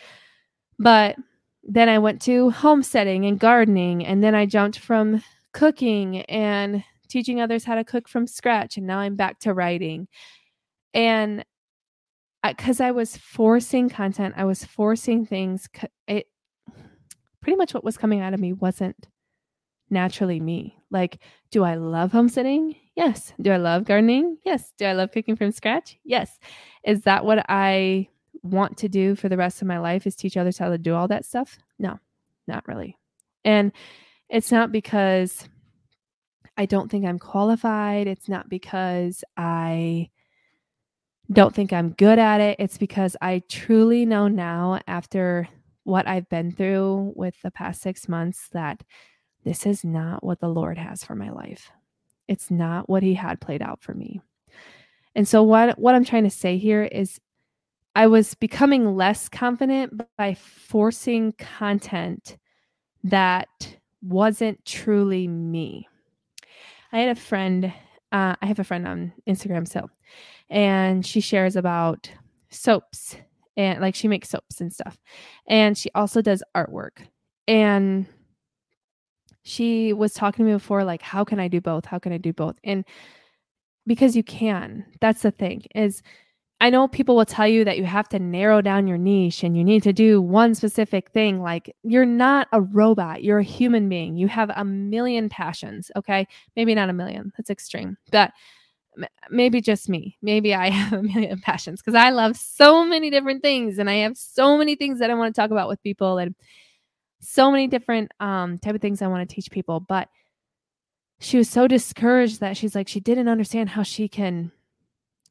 But 0.76 1.14
then 1.62 1.88
I 1.88 2.00
went 2.00 2.20
to 2.22 2.50
homesteading 2.50 3.26
and 3.26 3.38
gardening, 3.38 4.04
and 4.04 4.24
then 4.24 4.34
I 4.34 4.46
jumped 4.46 4.80
from 4.80 5.22
cooking 5.52 6.22
and 6.22 6.82
teaching 7.08 7.40
others 7.40 7.62
how 7.62 7.76
to 7.76 7.84
cook 7.84 8.08
from 8.08 8.26
scratch, 8.26 8.76
and 8.76 8.88
now 8.88 8.98
I'm 8.98 9.14
back 9.14 9.38
to 9.40 9.54
writing. 9.54 10.08
And 10.92 11.44
because 12.46 12.80
I, 12.80 12.90
was 12.90 13.16
forcing 13.16 13.88
content, 13.88 14.34
I 14.36 14.44
was 14.44 14.64
forcing 14.64 15.26
things. 15.26 15.68
It 16.06 16.26
pretty 17.40 17.56
much 17.56 17.74
what 17.74 17.84
was 17.84 17.96
coming 17.96 18.20
out 18.20 18.34
of 18.34 18.40
me 18.40 18.52
wasn't 18.52 19.08
naturally 19.90 20.40
me. 20.40 20.76
Like, 20.90 21.18
do 21.50 21.64
I 21.64 21.74
love 21.74 22.12
homesteading? 22.12 22.76
Yes. 22.96 23.32
Do 23.40 23.50
I 23.52 23.56
love 23.56 23.84
gardening? 23.84 24.38
Yes. 24.44 24.72
Do 24.78 24.84
I 24.84 24.92
love 24.92 25.12
cooking 25.12 25.36
from 25.36 25.52
scratch? 25.52 25.98
Yes. 26.04 26.38
Is 26.84 27.02
that 27.02 27.24
what 27.24 27.44
I 27.48 28.08
want 28.42 28.78
to 28.78 28.88
do 28.88 29.14
for 29.14 29.28
the 29.28 29.36
rest 29.36 29.60
of 29.60 29.68
my 29.68 29.78
life 29.78 30.06
is 30.06 30.16
teach 30.16 30.36
others 30.36 30.58
how 30.58 30.70
to 30.70 30.78
do 30.78 30.94
all 30.94 31.08
that 31.08 31.24
stuff? 31.24 31.58
No, 31.78 31.98
not 32.46 32.66
really. 32.66 32.96
And 33.44 33.72
it's 34.28 34.52
not 34.52 34.72
because 34.72 35.48
I 36.56 36.66
don't 36.66 36.90
think 36.90 37.04
I'm 37.04 37.18
qualified. 37.18 38.06
It's 38.06 38.28
not 38.28 38.48
because 38.48 39.24
I 39.36 40.10
don't 41.32 41.54
think 41.54 41.72
I'm 41.72 41.90
good 41.90 42.18
at 42.18 42.40
it. 42.40 42.56
It's 42.58 42.78
because 42.78 43.16
I 43.20 43.42
truly 43.48 44.04
know 44.04 44.28
now, 44.28 44.80
after 44.86 45.48
what 45.84 46.06
I've 46.08 46.28
been 46.28 46.52
through 46.52 47.12
with 47.14 47.40
the 47.42 47.50
past 47.50 47.82
six 47.82 48.08
months, 48.08 48.48
that 48.52 48.82
this 49.44 49.64
is 49.66 49.84
not 49.84 50.24
what 50.24 50.40
the 50.40 50.48
Lord 50.48 50.76
has 50.76 51.04
for 51.04 51.14
my 51.14 51.30
life. 51.30 51.70
It's 52.28 52.50
not 52.50 52.88
what 52.88 53.02
He 53.02 53.14
had 53.14 53.40
played 53.40 53.62
out 53.62 53.80
for 53.80 53.94
me. 53.94 54.20
And 55.14 55.26
so, 55.26 55.42
what, 55.42 55.78
what 55.78 55.94
I'm 55.94 56.04
trying 56.04 56.24
to 56.24 56.30
say 56.30 56.58
here 56.58 56.84
is 56.84 57.20
I 57.94 58.06
was 58.06 58.34
becoming 58.34 58.96
less 58.96 59.28
confident 59.28 60.00
by 60.16 60.34
forcing 60.34 61.32
content 61.32 62.36
that 63.04 63.76
wasn't 64.02 64.64
truly 64.64 65.26
me. 65.26 65.88
I 66.92 66.98
had 67.00 67.16
a 67.16 67.20
friend, 67.20 67.72
uh, 68.12 68.36
I 68.40 68.46
have 68.46 68.58
a 68.58 68.64
friend 68.64 68.86
on 68.86 69.12
Instagram 69.28 69.66
still, 69.66 69.90
and 70.50 71.06
she 71.06 71.20
shares 71.20 71.56
about 71.56 72.10
soaps 72.50 73.16
and 73.56 73.80
like 73.80 73.94
she 73.94 74.08
makes 74.08 74.28
soaps 74.28 74.60
and 74.60 74.72
stuff. 74.72 74.98
And 75.46 75.78
she 75.78 75.90
also 75.94 76.20
does 76.20 76.42
artwork. 76.56 77.06
And 77.48 78.06
she 79.42 79.92
was 79.92 80.12
talking 80.12 80.44
to 80.44 80.50
me 80.50 80.56
before, 80.56 80.84
like, 80.84 81.02
how 81.02 81.24
can 81.24 81.40
I 81.40 81.48
do 81.48 81.60
both? 81.60 81.86
How 81.86 81.98
can 81.98 82.12
I 82.12 82.18
do 82.18 82.32
both? 82.32 82.58
And 82.64 82.84
because 83.86 84.14
you 84.14 84.22
can, 84.22 84.84
that's 85.00 85.22
the 85.22 85.30
thing 85.30 85.64
is 85.74 86.02
I 86.62 86.68
know 86.68 86.88
people 86.88 87.16
will 87.16 87.24
tell 87.24 87.48
you 87.48 87.64
that 87.64 87.78
you 87.78 87.84
have 87.84 88.08
to 88.10 88.18
narrow 88.18 88.60
down 88.60 88.86
your 88.86 88.98
niche 88.98 89.42
and 89.42 89.56
you 89.56 89.64
need 89.64 89.82
to 89.84 89.94
do 89.94 90.20
one 90.20 90.54
specific 90.54 91.10
thing. 91.10 91.40
Like, 91.40 91.74
you're 91.82 92.04
not 92.04 92.48
a 92.52 92.60
robot, 92.60 93.24
you're 93.24 93.38
a 93.38 93.44
human 93.44 93.88
being. 93.88 94.16
You 94.16 94.28
have 94.28 94.50
a 94.54 94.62
million 94.62 95.30
passions, 95.30 95.90
okay? 95.96 96.28
Maybe 96.56 96.74
not 96.74 96.90
a 96.90 96.92
million, 96.92 97.32
that's 97.36 97.48
extreme, 97.48 97.96
but 98.12 98.32
maybe 99.30 99.60
just 99.60 99.88
me. 99.88 100.16
Maybe 100.22 100.54
I 100.54 100.70
have 100.70 100.92
a 100.92 101.02
million 101.02 101.40
passions 101.40 101.80
because 101.80 101.94
I 101.94 102.10
love 102.10 102.36
so 102.36 102.84
many 102.84 103.10
different 103.10 103.42
things 103.42 103.78
and 103.78 103.88
I 103.88 103.96
have 103.96 104.16
so 104.16 104.56
many 104.56 104.76
things 104.76 104.98
that 104.98 105.10
I 105.10 105.14
want 105.14 105.34
to 105.34 105.40
talk 105.40 105.50
about 105.50 105.68
with 105.68 105.82
people 105.82 106.18
and 106.18 106.34
so 107.20 107.50
many 107.50 107.66
different 107.66 108.12
um 108.20 108.58
type 108.58 108.74
of 108.74 108.80
things 108.80 109.02
I 109.02 109.08
want 109.08 109.28
to 109.28 109.34
teach 109.34 109.50
people. 109.50 109.80
But 109.80 110.08
she 111.20 111.36
was 111.36 111.50
so 111.50 111.68
discouraged 111.68 112.40
that 112.40 112.56
she's 112.56 112.74
like, 112.74 112.88
she 112.88 113.00
didn't 113.00 113.28
understand 113.28 113.70
how 113.70 113.82
she 113.82 114.08
can 114.08 114.52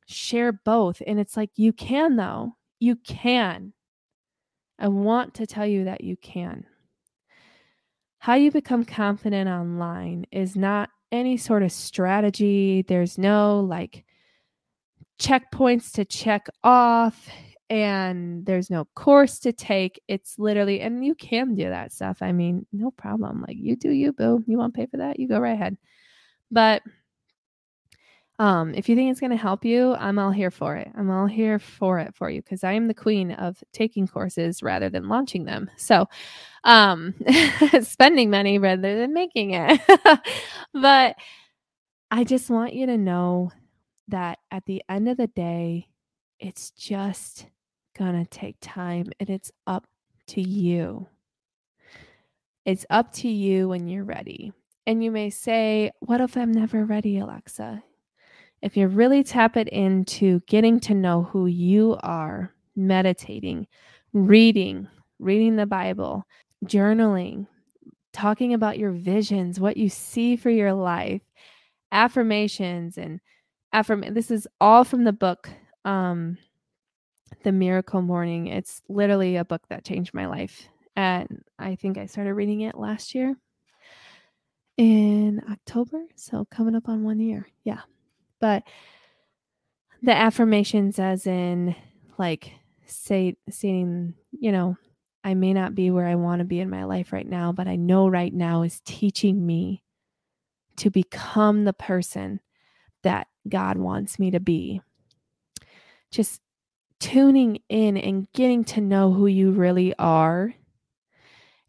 share 0.06 0.52
both. 0.52 1.02
And 1.06 1.20
it's 1.20 1.36
like, 1.36 1.50
you 1.56 1.74
can, 1.74 2.16
though. 2.16 2.56
You 2.80 2.96
can. 2.96 3.74
I 4.78 4.88
want 4.88 5.34
to 5.36 5.48
tell 5.48 5.66
you 5.66 5.86
that 5.86 6.04
you 6.04 6.16
can. 6.16 6.66
How 8.20 8.36
you 8.36 8.52
become 8.52 8.86
confident 8.86 9.50
online 9.50 10.26
is 10.32 10.56
not 10.56 10.90
any 11.12 11.38
sort 11.38 11.64
of 11.64 11.72
strategy. 11.72 12.84
There's 12.88 13.18
no 13.18 13.60
like 13.62 14.06
checkpoints 15.20 15.92
to 15.94 16.06
check 16.06 16.48
off 16.64 17.30
and 17.70 18.46
there's 18.46 18.70
no 18.70 18.86
course 18.96 19.40
to 19.40 19.54
take. 19.54 20.02
It's 20.08 20.40
literally, 20.40 20.82
and 20.82 21.06
you 21.06 21.14
can 21.14 21.56
do 21.56 21.70
that 21.70 21.92
stuff. 21.92 22.18
I 22.22 22.32
mean, 22.32 22.66
no 22.72 22.92
problem. 22.92 23.44
Like 23.48 23.58
you 23.58 23.76
do 23.76 23.92
you, 23.92 24.12
boo. 24.12 24.44
You 24.48 24.58
want 24.58 24.74
to 24.74 24.80
pay 24.80 24.86
for 24.88 24.98
that? 24.98 25.20
You 25.20 25.28
go 25.28 25.40
right 25.40 25.54
ahead. 25.54 25.78
But 26.50 26.82
um, 28.40 28.74
if 28.74 28.88
you 28.88 28.96
think 28.96 29.12
it's 29.12 29.20
going 29.20 29.32
to 29.32 29.38
help 29.38 29.66
you, 29.66 29.94
I'm 29.96 30.18
all 30.18 30.32
here 30.32 30.50
for 30.50 30.78
it. 30.78 30.90
I'm 30.98 31.12
all 31.12 31.28
here 31.28 31.60
for 31.60 32.00
it 32.00 32.16
for 32.16 32.30
you 32.30 32.42
because 32.42 32.64
I 32.64 32.72
am 32.72 32.88
the 32.88 32.94
queen 32.94 33.34
of 33.34 33.62
taking 33.74 34.08
courses 34.08 34.64
rather 34.64 34.90
than 34.90 35.10
launching 35.10 35.46
them. 35.46 35.70
So, 35.78 36.08
um, 36.64 37.14
spending 37.82 38.30
money 38.30 38.60
rather 38.60 38.98
than 38.98 39.14
making 39.14 39.52
it. 39.52 39.82
but 40.74 41.16
I 42.12 42.24
just 42.24 42.50
want 42.50 42.74
you 42.74 42.86
to 42.88 42.98
know 42.98 43.52
that 44.08 44.40
at 44.52 44.66
the 44.66 44.82
end 44.90 45.08
of 45.08 45.18
the 45.18 45.28
day, 45.28 45.88
it's 46.40 46.72
just 46.72 47.46
to 47.98 48.26
take 48.30 48.56
time 48.62 49.08
and 49.20 49.30
it's 49.30 49.52
up 49.68 49.86
to 50.28 50.42
you. 50.42 51.08
It's 52.66 52.86
up 52.90 53.12
to 53.14 53.28
you 53.28 53.70
when 53.70 53.88
you're 53.88 54.06
ready. 54.06 54.54
And 54.88 55.04
you 55.04 55.12
may 55.12 55.30
say, 55.30 55.92
What 56.00 56.22
if 56.22 56.38
I'm 56.38 56.52
never 56.52 56.86
ready, 56.86 57.20
Alexa? 57.20 57.84
if 58.62 58.76
you 58.76 58.88
really 58.88 59.24
tap 59.24 59.58
it 59.58 59.70
into 59.70 60.42
getting 60.42 60.80
to 60.82 60.94
know 60.94 61.24
who 61.24 61.46
you 61.46 61.98
are, 62.04 62.54
meditating, 62.76 63.68
reading, 64.14 64.88
reading 65.20 65.56
the 65.56 65.66
Bible, 65.66 66.26
journaling, 66.66 67.48
talking 68.14 68.54
about 68.54 68.78
your 68.80 68.92
visions, 68.92 69.60
what 69.60 69.78
you 69.78 69.90
see 69.90 70.36
for 70.36 70.50
your 70.50 70.74
life, 70.74 71.22
affirmations 71.92 72.98
and 72.98 73.20
affirm 73.74 74.04
this 74.14 74.32
is 74.32 74.48
all 74.62 74.84
from 74.84 75.04
the 75.06 75.14
book 75.14 75.50
um 75.86 76.38
The 77.44 77.52
Miracle 77.52 78.02
Morning. 78.02 78.48
It's 78.48 78.82
literally 78.90 79.36
a 79.38 79.46
book 79.46 79.64
that 79.70 79.86
changed 79.86 80.14
my 80.14 80.28
life. 80.28 80.68
And 80.96 81.44
I 81.58 81.76
think 81.76 81.98
I 81.98 82.06
started 82.08 82.34
reading 82.34 82.62
it 82.62 82.76
last 82.78 83.16
year 83.16 83.36
in 84.78 85.42
October, 85.52 86.04
so 86.16 86.46
coming 86.52 86.76
up 86.76 86.88
on 86.90 87.04
1 87.04 87.20
year. 87.20 87.48
Yeah 87.64 87.82
but 88.40 88.64
the 90.02 90.16
affirmations 90.16 90.98
as 91.00 91.28
in 91.28 91.76
like 92.18 92.54
say 92.86 93.36
saying 93.50 94.14
you 94.32 94.52
know 94.52 94.78
i 95.24 95.34
may 95.34 95.54
not 95.54 95.76
be 95.76 95.92
where 95.92 96.08
i 96.08 96.16
want 96.16 96.40
to 96.40 96.46
be 96.46 96.60
in 96.60 96.70
my 96.70 96.84
life 96.84 97.12
right 97.12 97.28
now 97.28 97.52
but 97.52 97.68
i 97.68 97.76
know 97.76 98.08
right 98.08 98.34
now 98.34 98.62
is 98.62 98.82
teaching 98.86 99.46
me 99.46 99.84
to 100.78 100.90
become 100.90 101.66
the 101.66 101.74
person 101.74 102.40
that 103.04 103.28
god 103.48 103.78
wants 103.78 104.20
me 104.20 104.32
to 104.32 104.40
be. 104.40 104.82
Just 106.12 106.42
tuning 107.00 107.60
in 107.70 107.98
and 107.98 108.32
getting 108.34 108.64
to 108.64 108.82
know 108.82 109.12
who 109.12 109.28
you 109.28 109.52
really 109.52 109.94
are 109.98 110.54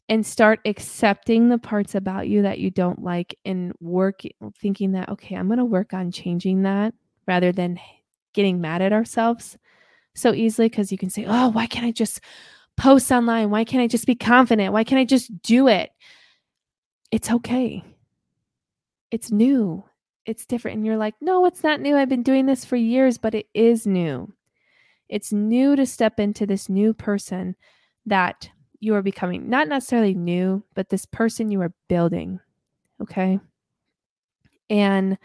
and 0.09 0.27
start 0.27 0.59
accepting 0.65 1.49
the 1.49 1.59
parts 1.59 1.95
about 1.95 2.27
you 2.27 2.43
that 2.43 2.59
you 2.59 2.71
don't 2.71 3.03
like 3.03 3.39
and 3.45 3.73
work 3.81 4.23
thinking 4.59 4.91
that 4.91 5.09
okay 5.09 5.37
i'm 5.37 5.47
going 5.47 5.61
to 5.61 5.65
work 5.65 5.95
on 5.95 6.11
changing 6.11 6.63
that 6.63 6.93
rather 7.29 7.53
than 7.53 7.79
getting 8.35 8.61
mad 8.61 8.83
at 8.83 8.93
ourselves 8.93 9.57
so 10.17 10.35
easily 10.35 10.69
because 10.69 10.91
you 10.91 10.99
can 10.99 11.11
say 11.11 11.25
oh 11.29 11.51
why 11.51 11.65
can't 11.65 11.87
i 11.87 11.93
just 11.93 12.21
post 12.77 13.11
online 13.13 13.51
why 13.51 13.65
can't 13.65 13.83
i 13.83 13.87
just 13.87 14.07
be 14.07 14.15
confident? 14.15 14.73
Why 14.73 14.85
can't 14.85 15.01
i 15.01 15.05
just 15.05 15.43
do 15.43 15.69
it? 15.69 15.91
It's 17.11 17.31
okay. 17.31 17.85
It's 19.11 19.31
new. 19.31 19.85
It's 20.27 20.47
different. 20.47 20.77
And 20.77 20.87
you're 20.87 20.97
like 20.97 21.15
no 21.21 21.45
it's 21.47 21.63
not 21.63 21.81
new. 21.81 21.97
I've 21.97 22.09
been 22.09 22.23
doing 22.23 22.47
this 22.47 22.65
for 22.65 22.77
years 22.77 23.19
but 23.19 23.35
it 23.35 23.47
is 23.55 23.87
new. 23.87 24.33
It's 25.09 25.33
new 25.33 25.75
to 25.75 25.87
step 25.87 26.21
into 26.21 26.47
this 26.47 26.69
new 26.69 26.95
person 26.95 27.57
that 28.07 28.49
you 28.81 28.95
are 28.95 29.03
becoming. 29.03 29.49
Not 29.51 29.69
necessarily 29.69 30.15
new, 30.15 30.65
but 30.75 30.89
this 30.89 31.05
person 31.05 31.51
you 31.51 31.61
are 31.61 31.73
building. 31.89 32.41
Okay. 33.03 33.39
And 34.71 35.19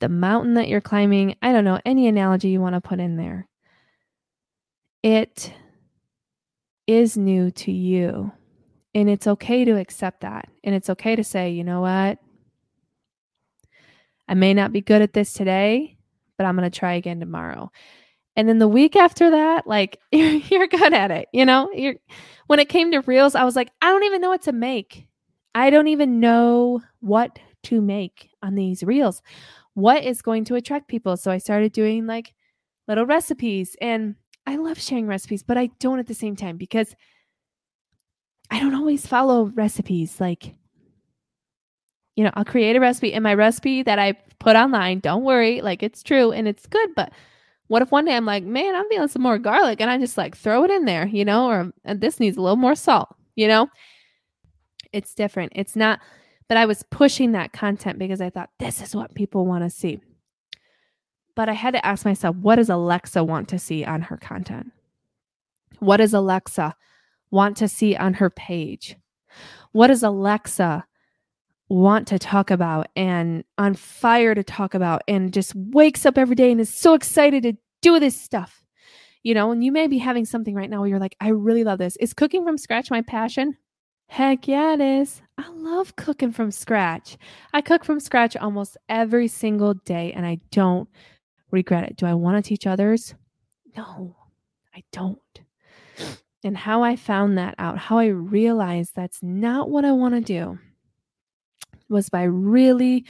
the 0.00 0.08
mountain 0.08 0.54
that 0.54 0.68
you're 0.68 0.80
climbing, 0.80 1.36
I 1.42 1.52
don't 1.52 1.64
know, 1.64 1.80
any 1.84 2.08
analogy 2.08 2.48
you 2.48 2.60
want 2.60 2.74
to 2.74 2.80
put 2.80 2.98
in 2.98 3.16
there, 3.16 3.48
it 5.02 5.52
is 6.86 7.16
new 7.16 7.50
to 7.50 7.72
you. 7.72 8.32
And 8.94 9.08
it's 9.08 9.26
okay 9.26 9.64
to 9.64 9.78
accept 9.78 10.20
that. 10.20 10.48
And 10.62 10.74
it's 10.74 10.90
okay 10.90 11.16
to 11.16 11.24
say, 11.24 11.50
you 11.50 11.64
know 11.64 11.80
what? 11.80 12.18
I 14.28 14.34
may 14.34 14.54
not 14.54 14.72
be 14.72 14.80
good 14.80 15.02
at 15.02 15.12
this 15.12 15.32
today, 15.32 15.96
but 16.36 16.46
I'm 16.46 16.56
going 16.56 16.70
to 16.70 16.78
try 16.78 16.94
again 16.94 17.20
tomorrow. 17.20 17.70
And 18.36 18.48
then 18.48 18.58
the 18.58 18.68
week 18.68 18.96
after 18.96 19.30
that, 19.30 19.66
like 19.66 19.98
you're, 20.12 20.30
you're 20.30 20.66
good 20.66 20.92
at 20.92 21.10
it. 21.10 21.28
You 21.32 21.44
know, 21.44 21.70
you're 21.74 21.94
when 22.46 22.58
it 22.58 22.68
came 22.68 22.90
to 22.92 23.00
reels, 23.00 23.34
I 23.34 23.44
was 23.44 23.56
like, 23.56 23.70
I 23.80 23.90
don't 23.90 24.04
even 24.04 24.20
know 24.20 24.30
what 24.30 24.42
to 24.42 24.52
make. 24.52 25.06
I 25.54 25.70
don't 25.70 25.88
even 25.88 26.20
know 26.20 26.82
what 27.00 27.38
to 27.64 27.80
make 27.80 28.30
on 28.42 28.54
these 28.54 28.82
reels. 28.82 29.22
What 29.74 30.04
is 30.04 30.22
going 30.22 30.44
to 30.46 30.56
attract 30.56 30.88
people? 30.88 31.16
So 31.16 31.30
I 31.30 31.38
started 31.38 31.72
doing 31.72 32.06
like 32.06 32.34
little 32.88 33.06
recipes 33.06 33.76
and 33.80 34.16
I 34.46 34.56
love 34.56 34.80
sharing 34.80 35.06
recipes, 35.06 35.42
but 35.42 35.56
I 35.56 35.66
don't 35.78 35.98
at 35.98 36.06
the 36.06 36.14
same 36.14 36.36
time 36.36 36.56
because 36.56 36.94
I 38.50 38.60
don't 38.60 38.74
always 38.74 39.06
follow 39.06 39.44
recipes. 39.54 40.20
Like, 40.20 40.54
you 42.16 42.24
know, 42.24 42.30
I'll 42.34 42.44
create 42.44 42.76
a 42.76 42.80
recipe 42.80 43.14
and 43.14 43.22
my 43.22 43.34
recipe 43.34 43.82
that 43.82 43.98
I 43.98 44.14
put 44.38 44.56
online, 44.56 45.00
don't 45.00 45.24
worry, 45.24 45.60
like 45.60 45.82
it's 45.82 46.02
true 46.02 46.32
and 46.32 46.48
it's 46.48 46.66
good. 46.66 46.90
But 46.94 47.12
what 47.68 47.82
if 47.82 47.90
one 47.90 48.04
day 48.04 48.14
I'm 48.14 48.26
like, 48.26 48.44
man, 48.44 48.74
I'm 48.74 48.88
feeling 48.88 49.08
some 49.08 49.22
more 49.22 49.38
garlic 49.38 49.80
and 49.80 49.90
I 49.90 49.96
just 49.98 50.18
like 50.18 50.36
throw 50.36 50.64
it 50.64 50.70
in 50.70 50.84
there, 50.84 51.06
you 51.06 51.24
know, 51.24 51.48
or 51.48 51.72
this 51.94 52.20
needs 52.20 52.36
a 52.36 52.42
little 52.42 52.56
more 52.56 52.74
salt, 52.74 53.14
you 53.36 53.48
know? 53.48 53.68
It's 54.92 55.14
different. 55.14 55.52
It's 55.54 55.74
not, 55.74 56.00
but 56.48 56.58
I 56.58 56.66
was 56.66 56.82
pushing 56.90 57.32
that 57.32 57.52
content 57.52 57.98
because 57.98 58.20
I 58.20 58.28
thought 58.28 58.50
this 58.58 58.82
is 58.82 58.94
what 58.94 59.14
people 59.14 59.46
want 59.46 59.64
to 59.64 59.70
see. 59.70 60.00
But 61.34 61.48
I 61.48 61.52
had 61.52 61.72
to 61.72 61.84
ask 61.84 62.04
myself, 62.04 62.36
what 62.36 62.56
does 62.56 62.68
Alexa 62.68 63.24
want 63.24 63.48
to 63.48 63.58
see 63.58 63.84
on 63.84 64.02
her 64.02 64.16
content? 64.16 64.72
What 65.78 65.96
does 65.96 66.14
Alexa 66.14 66.76
want 67.30 67.56
to 67.58 67.68
see 67.68 67.96
on 67.96 68.14
her 68.14 68.30
page? 68.30 68.96
What 69.72 69.88
does 69.88 70.02
Alexa 70.02 70.84
want 71.68 72.06
to 72.08 72.18
talk 72.18 72.50
about 72.50 72.88
and 72.94 73.44
on 73.56 73.74
fire 73.74 74.34
to 74.34 74.44
talk 74.44 74.74
about 74.74 75.02
and 75.08 75.32
just 75.32 75.54
wakes 75.54 76.04
up 76.04 76.18
every 76.18 76.36
day 76.36 76.52
and 76.52 76.60
is 76.60 76.72
so 76.72 76.92
excited 76.92 77.42
to 77.44 77.56
do 77.80 77.98
this 77.98 78.20
stuff? 78.20 78.62
You 79.22 79.34
know, 79.34 79.52
and 79.52 79.64
you 79.64 79.72
may 79.72 79.86
be 79.86 79.98
having 79.98 80.26
something 80.26 80.54
right 80.54 80.68
now 80.68 80.80
where 80.80 80.88
you're 80.88 80.98
like, 80.98 81.16
I 81.20 81.28
really 81.28 81.64
love 81.64 81.78
this. 81.78 81.96
Is 81.96 82.12
cooking 82.12 82.44
from 82.44 82.58
scratch 82.58 82.90
my 82.90 83.02
passion? 83.02 83.56
Heck 84.08 84.46
yeah, 84.46 84.74
it 84.74 84.80
is. 84.80 85.22
I 85.38 85.48
love 85.48 85.96
cooking 85.96 86.32
from 86.32 86.50
scratch. 86.50 87.16
I 87.54 87.62
cook 87.62 87.82
from 87.82 87.98
scratch 87.98 88.36
almost 88.36 88.76
every 88.90 89.26
single 89.26 89.72
day 89.72 90.12
and 90.12 90.26
I 90.26 90.38
don't 90.50 90.86
regret 91.52 91.84
it. 91.84 91.96
Do 91.96 92.06
I 92.06 92.14
want 92.14 92.42
to 92.42 92.48
teach 92.48 92.66
others? 92.66 93.14
No, 93.76 94.16
I 94.74 94.82
don't. 94.92 95.20
And 96.44 96.56
how 96.56 96.82
I 96.82 96.96
found 96.96 97.38
that 97.38 97.54
out, 97.58 97.78
how 97.78 97.98
I 97.98 98.06
realized 98.06 98.96
that's 98.96 99.22
not 99.22 99.70
what 99.70 99.84
I 99.84 99.92
want 99.92 100.14
to 100.14 100.20
do, 100.20 100.58
was 101.88 102.08
by 102.08 102.24
really 102.24 103.04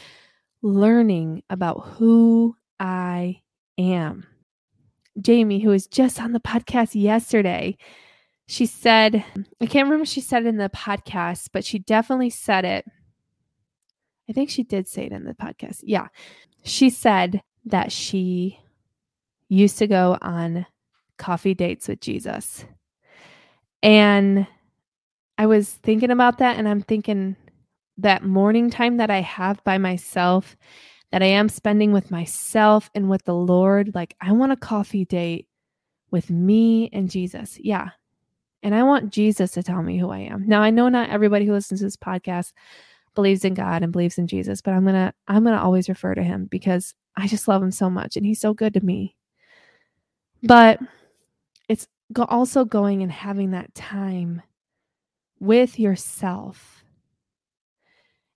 learning 0.60 1.42
about 1.48 1.86
who 1.86 2.56
I 2.78 3.40
am. 3.78 4.26
Jamie, 5.20 5.60
who 5.60 5.70
was 5.70 5.86
just 5.86 6.20
on 6.20 6.32
the 6.32 6.40
podcast 6.40 6.90
yesterday, 6.94 7.76
she 8.46 8.66
said, 8.66 9.24
I 9.60 9.66
can't 9.66 9.86
remember 9.86 10.04
she 10.04 10.20
said 10.20 10.44
it 10.44 10.48
in 10.48 10.56
the 10.58 10.68
podcast, 10.68 11.48
but 11.52 11.64
she 11.64 11.78
definitely 11.78 12.30
said 12.30 12.64
it. 12.64 12.84
I 14.28 14.32
think 14.32 14.50
she 14.50 14.62
did 14.62 14.88
say 14.88 15.06
it 15.06 15.12
in 15.12 15.24
the 15.24 15.34
podcast. 15.34 15.80
Yeah. 15.82 16.08
She 16.64 16.90
said 16.90 17.42
that 17.64 17.92
she 17.92 18.58
used 19.48 19.78
to 19.78 19.86
go 19.86 20.18
on 20.20 20.66
coffee 21.18 21.54
dates 21.54 21.88
with 21.88 22.00
Jesus. 22.00 22.64
And 23.82 24.46
I 25.38 25.46
was 25.46 25.70
thinking 25.70 26.10
about 26.10 26.38
that, 26.38 26.56
and 26.56 26.68
I'm 26.68 26.82
thinking 26.82 27.36
that 27.98 28.24
morning 28.24 28.70
time 28.70 28.96
that 28.98 29.10
I 29.10 29.20
have 29.20 29.62
by 29.64 29.78
myself, 29.78 30.56
that 31.10 31.22
I 31.22 31.26
am 31.26 31.48
spending 31.48 31.92
with 31.92 32.10
myself 32.10 32.90
and 32.94 33.10
with 33.10 33.24
the 33.24 33.34
Lord, 33.34 33.94
like 33.94 34.16
I 34.20 34.32
want 34.32 34.52
a 34.52 34.56
coffee 34.56 35.04
date 35.04 35.46
with 36.10 36.30
me 36.30 36.88
and 36.92 37.10
Jesus. 37.10 37.58
Yeah. 37.60 37.90
And 38.62 38.74
I 38.74 38.84
want 38.84 39.12
Jesus 39.12 39.50
to 39.52 39.62
tell 39.62 39.82
me 39.82 39.98
who 39.98 40.10
I 40.10 40.20
am. 40.20 40.46
Now, 40.46 40.62
I 40.62 40.70
know 40.70 40.88
not 40.88 41.10
everybody 41.10 41.44
who 41.44 41.52
listens 41.52 41.80
to 41.80 41.86
this 41.86 41.96
podcast 41.96 42.52
believes 43.14 43.44
in 43.44 43.54
God 43.54 43.82
and 43.82 43.92
believes 43.92 44.18
in 44.18 44.26
Jesus, 44.26 44.62
but 44.62 44.72
I'm 44.72 44.84
going 44.84 44.94
to 44.94 45.12
I'm 45.26 45.42
going 45.42 45.56
to 45.56 45.62
always 45.62 45.88
refer 45.88 46.14
to 46.14 46.22
him 46.22 46.46
because 46.46 46.94
I 47.16 47.26
just 47.26 47.48
love 47.48 47.62
him 47.62 47.70
so 47.70 47.90
much 47.90 48.16
and 48.16 48.24
he's 48.24 48.40
so 48.40 48.54
good 48.54 48.74
to 48.74 48.84
me. 48.84 49.16
But 50.42 50.80
it's 51.68 51.86
also 52.16 52.64
going 52.64 53.02
and 53.02 53.12
having 53.12 53.52
that 53.52 53.74
time 53.74 54.42
with 55.38 55.78
yourself 55.78 56.84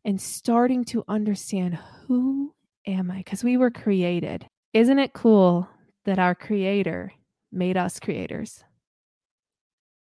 and 0.04 0.20
starting 0.20 0.84
to 0.84 1.04
understand 1.08 1.78
who 2.06 2.54
am 2.86 3.10
I? 3.10 3.18
Because 3.18 3.42
we 3.42 3.56
were 3.56 3.70
created. 3.70 4.46
Isn't 4.72 4.98
it 4.98 5.12
cool 5.12 5.68
that 6.04 6.18
our 6.18 6.34
creator 6.34 7.12
made 7.50 7.76
us 7.76 7.98
creators? 7.98 8.62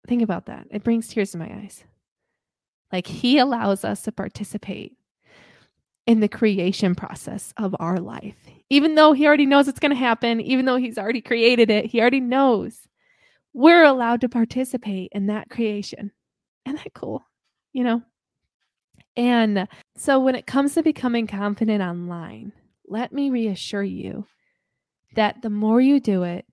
Think 0.07 0.23
about 0.23 0.47
that. 0.47 0.65
It 0.71 0.83
brings 0.83 1.07
tears 1.07 1.31
to 1.31 1.37
my 1.37 1.51
eyes. 1.53 1.83
Like 2.91 3.05
he 3.05 3.37
allows 3.37 3.85
us 3.85 4.01
to 4.03 4.11
participate 4.11 4.97
in 6.07 6.19
the 6.19 6.27
creation 6.27 6.95
process 6.95 7.53
of 7.57 7.75
our 7.79 7.99
life. 7.99 8.37
Even 8.71 8.95
though 8.95 9.11
he 9.11 9.27
already 9.27 9.45
knows 9.45 9.67
it's 9.67 9.81
going 9.81 9.91
to 9.91 9.97
happen, 9.97 10.39
even 10.39 10.63
though 10.63 10.77
he's 10.77 10.97
already 10.97 11.19
created 11.19 11.69
it, 11.69 11.87
he 11.87 11.99
already 11.99 12.21
knows. 12.21 12.87
We're 13.51 13.83
allowed 13.83 14.21
to 14.21 14.29
participate 14.29 15.11
in 15.11 15.25
that 15.25 15.49
creation. 15.49 16.13
Isn't 16.65 16.81
that 16.81 16.93
cool? 16.93 17.21
You 17.73 17.83
know? 17.83 18.01
And 19.17 19.67
so 19.97 20.21
when 20.21 20.35
it 20.35 20.47
comes 20.47 20.73
to 20.75 20.83
becoming 20.83 21.27
confident 21.27 21.83
online, 21.83 22.53
let 22.87 23.11
me 23.11 23.29
reassure 23.29 23.83
you 23.83 24.25
that 25.15 25.41
the 25.41 25.49
more 25.49 25.81
you 25.81 25.99
do 25.99 26.23
it, 26.23 26.45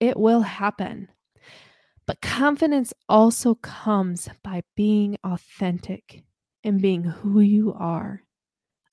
it 0.00 0.16
will 0.16 0.40
happen. 0.40 1.08
But 2.06 2.22
confidence 2.22 2.94
also 3.10 3.56
comes 3.56 4.30
by 4.42 4.62
being 4.74 5.18
authentic 5.22 6.24
and 6.64 6.80
being 6.80 7.04
who 7.04 7.40
you 7.40 7.74
are. 7.74 8.22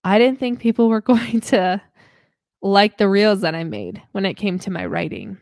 I 0.04 0.20
didn't 0.20 0.40
think 0.40 0.60
people 0.60 0.90
were 0.90 1.00
going 1.14 1.40
to 1.40 1.82
like 2.66 2.98
the 2.98 3.08
reels 3.08 3.42
that 3.42 3.54
I 3.54 3.64
made 3.64 4.02
when 4.12 4.26
it 4.26 4.34
came 4.34 4.58
to 4.60 4.72
my 4.72 4.88
writing. 4.88 5.38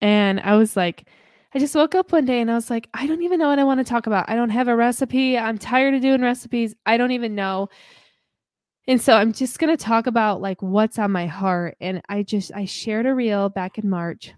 And 0.00 0.40
I 0.40 0.56
was 0.56 0.76
like, 0.76 1.08
I 1.54 1.60
just 1.60 1.76
woke 1.76 1.94
up 1.94 2.10
one 2.10 2.24
day 2.24 2.40
and 2.40 2.50
I 2.50 2.54
was 2.54 2.70
like, 2.70 2.88
I 2.92 3.06
don't 3.06 3.22
even 3.22 3.38
know 3.38 3.48
what 3.48 3.60
I 3.60 3.64
want 3.64 3.78
to 3.78 3.84
talk 3.84 4.08
about. 4.08 4.28
I 4.28 4.34
don't 4.34 4.50
have 4.50 4.66
a 4.66 4.74
recipe. 4.74 5.38
I'm 5.38 5.58
tired 5.58 5.94
of 5.94 6.02
doing 6.02 6.20
recipes. 6.20 6.74
I 6.86 6.96
don't 6.96 7.12
even 7.12 7.36
know. 7.36 7.68
And 8.88 9.00
so 9.00 9.14
I'm 9.14 9.32
just 9.32 9.60
going 9.60 9.74
to 9.74 9.82
talk 9.82 10.08
about 10.08 10.40
like 10.40 10.60
what's 10.60 10.98
on 10.98 11.12
my 11.12 11.26
heart. 11.26 11.76
And 11.80 12.02
I 12.08 12.24
just, 12.24 12.50
I 12.52 12.64
shared 12.64 13.06
a 13.06 13.14
reel 13.14 13.48
back 13.48 13.78
in 13.78 13.88
March 13.88 14.34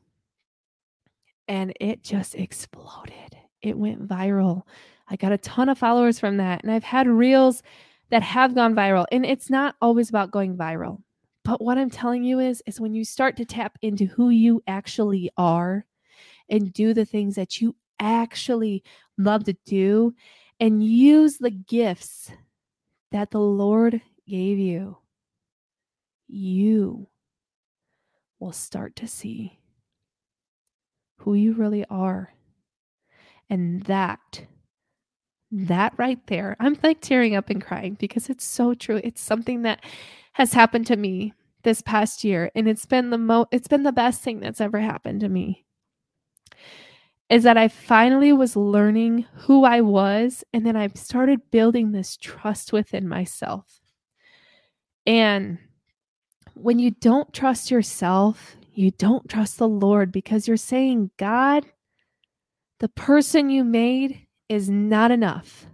and 1.49 1.73
it 1.81 2.05
just 2.05 2.35
exploded. 2.35 3.39
It 3.63 3.79
went 3.79 4.07
viral. 4.07 4.65
I 5.09 5.17
got 5.17 5.33
a 5.33 5.39
ton 5.39 5.71
of 5.71 5.79
followers 5.79 6.19
from 6.19 6.37
that. 6.37 6.63
And 6.63 6.71
I've 6.71 6.85
had 6.85 7.09
reels 7.09 7.63
that 8.11 8.23
have 8.23 8.55
gone 8.55 8.75
viral. 8.75 9.07
And 9.11 9.25
it's 9.25 9.49
not 9.49 9.77
always 9.81 10.11
about 10.11 10.31
going 10.31 10.59
viral. 10.59 11.01
But 11.45 11.61
what 11.61 11.79
I'm 11.79 11.91
telling 11.91 12.25
you 12.25 12.39
is 12.41 12.63
is 12.67 12.81
when 12.81 12.95
you 12.95 13.05
start 13.05 13.37
to 13.37 13.45
tap 13.45 13.79
into 13.83 14.07
who 14.07 14.31
you 14.31 14.63
actually 14.67 15.31
are 15.37 15.87
and 16.49 16.73
do 16.73 16.95
the 16.95 17.05
things 17.05 17.37
that 17.37 17.61
you 17.61 17.77
actually 18.01 18.83
love 19.19 19.45
to 19.45 19.57
do 19.67 20.15
and 20.59 20.83
use 20.83 21.39
the 21.39 21.51
gifts 21.51 22.33
that 23.13 23.31
the 23.31 23.41
Lord 23.41 24.01
gave 24.27 24.59
you, 24.59 24.99
you 26.27 27.09
will 28.41 28.53
start 28.53 28.97
to 28.97 29.07
see 29.07 29.61
who 31.19 31.35
you 31.35 31.53
really 31.53 31.85
are. 31.91 32.33
And 33.51 33.83
that, 33.85 34.47
that 35.53 35.93
right 35.97 36.27
there, 36.27 36.57
I'm 36.59 36.79
like 36.83 37.01
tearing 37.01 37.37
up 37.37 37.51
and 37.51 37.63
crying 37.63 37.97
because 37.99 38.31
it's 38.31 38.45
so 38.45 38.75
true. 38.75 39.01
It's 39.05 39.21
something 39.21 39.63
that 39.63 39.85
has 40.35 40.53
happened 40.53 40.87
to 40.87 40.97
me 40.97 41.33
this 41.63 41.81
past 41.81 42.23
year 42.25 42.51
and 42.55 42.69
it's 42.69 42.87
been 42.87 43.11
the 43.11 43.19
mo 43.19 43.47
it's 43.51 43.69
been 43.69 43.83
the 43.83 43.93
best 43.93 44.21
thing 44.21 44.41
that's 44.41 44.61
ever 44.61 44.81
happened 44.81 45.21
to 45.21 45.29
me 45.29 45.65
is 47.31 47.43
that 47.43 47.57
I 47.57 47.69
finally 47.69 48.33
was 48.33 48.55
learning 48.55 49.27
who 49.35 49.65
I 49.65 49.81
was 49.81 50.45
and 50.53 50.67
then 50.67 50.77
I 50.77 50.89
started 50.95 51.51
building 51.51 51.93
this 51.93 52.17
trust 52.17 52.73
within 52.73 53.09
myself. 53.09 53.81
And 55.07 55.59
when 56.55 56.79
you 56.79 56.91
don't 56.93 57.33
trust 57.33 57.71
yourself, 57.71 58.57
you 58.73 58.91
don't 58.91 59.29
trust 59.29 59.59
the 59.59 59.69
Lord 59.69 60.13
because 60.13 60.47
you're 60.47 60.57
saying, 60.57 61.11
God, 61.17 61.67
the 62.81 62.89
person 62.89 63.51
you 63.51 63.65
made 63.65 64.27
is 64.49 64.69
not 64.69 65.11
enough. 65.11 65.67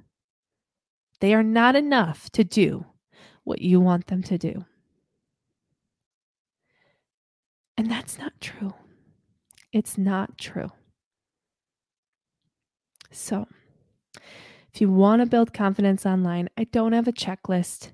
They 1.20 1.34
are 1.34 1.42
not 1.42 1.76
enough 1.76 2.30
to 2.30 2.44
do 2.44 2.86
what 3.44 3.62
you 3.62 3.80
want 3.80 4.06
them 4.06 4.22
to 4.24 4.38
do. 4.38 4.64
And 7.76 7.90
that's 7.90 8.18
not 8.18 8.40
true. 8.40 8.74
It's 9.72 9.96
not 9.98 10.36
true. 10.38 10.70
So, 13.10 13.46
If 14.72 14.80
you 14.80 14.90
want 14.90 15.20
to 15.20 15.26
build 15.26 15.52
confidence 15.52 16.06
online, 16.06 16.48
I 16.56 16.64
don't 16.64 16.92
have 16.92 17.08
a 17.08 17.12
checklist, 17.12 17.90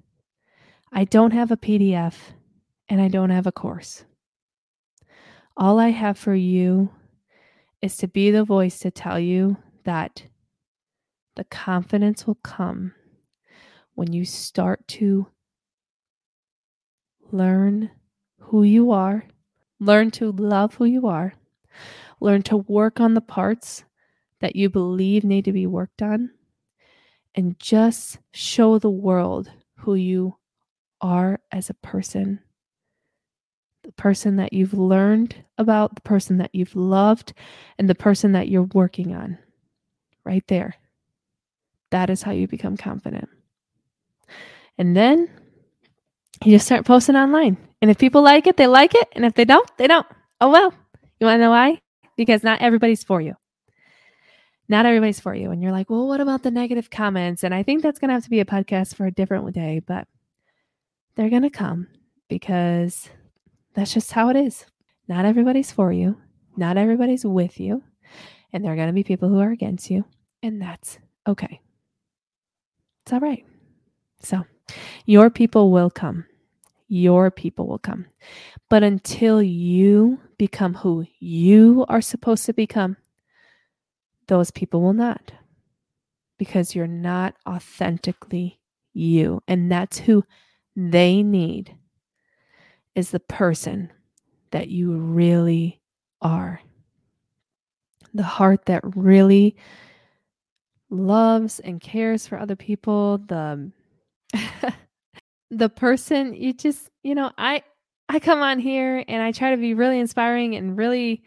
I 0.93 1.05
don't 1.05 1.33
have 1.33 1.51
a 1.51 1.57
PDF, 1.57 2.15
and 2.89 3.01
I 3.01 3.09
don't 3.09 3.31
have 3.31 3.47
a 3.47 3.53
course. 3.53 4.05
All 5.57 5.79
I 5.79 5.89
have 5.91 6.19
for 6.19 6.35
you 6.35 6.91
is 7.81 7.97
to 7.99 8.09
be 8.09 8.31
the 8.31 8.45
voice 8.45 8.79
to 8.81 8.91
tell 8.91 9.19
you 9.19 9.57
that 9.85 10.25
the 11.37 11.45
confidence 11.45 12.27
will 12.27 12.39
come 12.43 12.93
when 13.95 14.13
you 14.13 14.25
start 14.25 14.87
to 14.89 15.29
learn 17.33 17.91
who 18.39 18.63
you 18.63 18.91
are, 18.93 19.25
learn 19.81 20.11
to 20.13 20.33
love 20.33 20.75
who 20.75 20.85
you 20.85 21.07
are, 21.07 21.35
learn 22.21 22.43
to 22.43 22.57
work 22.57 23.01
on 23.01 23.15
the 23.15 23.21
parts 23.21 23.85
that 24.41 24.57
you 24.57 24.71
believe 24.71 25.25
need 25.25 25.45
to 25.45 25.53
be 25.53 25.67
worked 25.67 26.03
on, 26.03 26.31
and 27.35 27.59
just 27.59 28.19
show 28.33 28.79
the 28.79 28.91
world 28.91 29.51
who 29.79 29.95
you 29.95 30.37
are 31.01 31.41
as 31.53 31.69
a 31.71 31.75
person. 31.75 32.41
The 33.83 33.93
person 33.93 34.37
that 34.37 34.53
you've 34.53 34.75
learned 34.75 35.45
about, 35.59 35.95
the 35.95 36.01
person 36.01 36.39
that 36.39 36.55
you've 36.55 36.75
loved, 36.75 37.35
and 37.79 37.89
the 37.89 37.95
person 37.95 38.33
that 38.33 38.49
you're 38.49 38.63
working 38.63 39.15
on. 39.15 39.39
Right 40.25 40.45
there. 40.49 40.75
That 41.91 42.11
is 42.11 42.23
how 42.23 42.33
you 42.33 42.49
become 42.49 42.77
confident. 42.77 43.29
And 44.77 44.97
then 44.97 45.31
you 46.45 46.53
just 46.53 46.67
start 46.67 46.85
posting 46.85 47.17
online. 47.17 47.57
And 47.81 47.91
if 47.91 47.99
people 47.99 48.23
like 48.23 48.47
it, 48.47 48.57
they 48.57 48.67
like 48.67 48.95
it. 48.95 49.09
And 49.13 49.25
if 49.25 49.35
they 49.35 49.45
don't, 49.45 49.69
they 49.77 49.87
don't. 49.87 50.07
Oh, 50.41 50.51
well. 50.51 50.73
You 51.19 51.27
want 51.27 51.39
to 51.39 51.45
know 51.45 51.51
why? 51.51 51.81
Because 52.17 52.43
not 52.43 52.61
everybody's 52.61 53.05
for 53.05 53.21
you. 53.21 53.35
Not 54.69 54.85
everybody's 54.85 55.21
for 55.21 55.35
you. 55.35 55.51
And 55.51 55.63
you're 55.63 55.73
like, 55.73 55.89
well, 55.89 56.07
what 56.07 56.21
about 56.21 56.43
the 56.43 56.51
negative 56.51 56.91
comments? 56.91 57.45
And 57.45 57.55
I 57.55 57.63
think 57.63 57.83
that's 57.83 57.99
going 57.99 58.09
to 58.09 58.15
have 58.15 58.25
to 58.25 58.31
be 58.31 58.41
a 58.41 58.45
podcast 58.45 58.95
for 58.95 59.07
a 59.07 59.13
different 59.13 59.53
day, 59.55 59.81
but 59.87 60.09
they're 61.15 61.31
going 61.31 61.43
to 61.43 61.51
come 61.51 61.87
because 62.29 63.09
that's 63.75 63.95
just 63.95 64.13
how 64.13 64.29
it 64.29 64.37
is. 64.37 64.67
Not 65.09 65.25
everybody's 65.25 65.71
for 65.71 65.93
you. 65.93 66.19
Not 66.57 66.77
everybody's 66.77 67.25
with 67.25 67.61
you. 67.61 67.83
And 68.53 68.65
there 68.65 68.73
are 68.73 68.77
going 68.77 68.89
to 68.89 68.93
be 68.93 69.05
people 69.05 69.29
who 69.29 69.39
are 69.39 69.51
against 69.51 69.91
you. 69.91 70.05
And 70.43 70.61
that's 70.61 70.99
okay. 71.27 71.61
It's 73.03 73.13
all 73.13 73.21
right. 73.21 73.45
So, 74.23 74.45
your 75.05 75.31
people 75.31 75.71
will 75.71 75.91
come. 75.91 76.27
Your 76.89 77.31
people 77.31 77.67
will 77.67 77.79
come. 77.79 78.07
But 78.69 78.83
until 78.83 79.43
you 79.43 80.21
become 80.39 80.75
who 80.75 81.07
you 81.19 81.85
are 81.89 82.01
supposed 82.01 82.47
to 82.47 82.53
become, 82.53 82.97
those 84.29 84.51
people 84.51 84.81
will 84.81 84.93
not. 84.93 85.33
Because 86.39 86.75
you're 86.75 86.87
not 86.87 87.35
authentically 87.47 88.61
you. 88.93 89.43
And 89.49 89.71
that's 89.71 89.99
who 89.99 90.25
they 90.75 91.23
need 91.23 91.75
is 92.95 93.11
the 93.11 93.21
person 93.21 93.93
that 94.51 94.69
you 94.69 94.93
really 94.93 95.81
are. 96.21 96.61
The 98.15 98.23
heart 98.23 98.67
that 98.67 98.83
really 98.97 99.57
loves 100.89 101.61
and 101.61 101.81
cares 101.81 102.27
for 102.27 102.39
other 102.39 102.57
people, 102.57 103.19
the 103.19 103.71
the 105.51 105.69
person 105.69 106.35
you 106.35 106.53
just, 106.53 106.91
you 107.03 107.15
know, 107.15 107.31
I 107.39 107.63
I 108.09 108.21
come 108.21 108.41
on 108.41 108.59
here 108.59 109.05
and 109.09 109.23
I 109.23 109.33
try 109.33 109.51
to 109.51 109.57
be 109.57 109.75
really 109.75 109.99
inspiring 109.99 110.55
and 110.55 110.77
really 110.77 111.23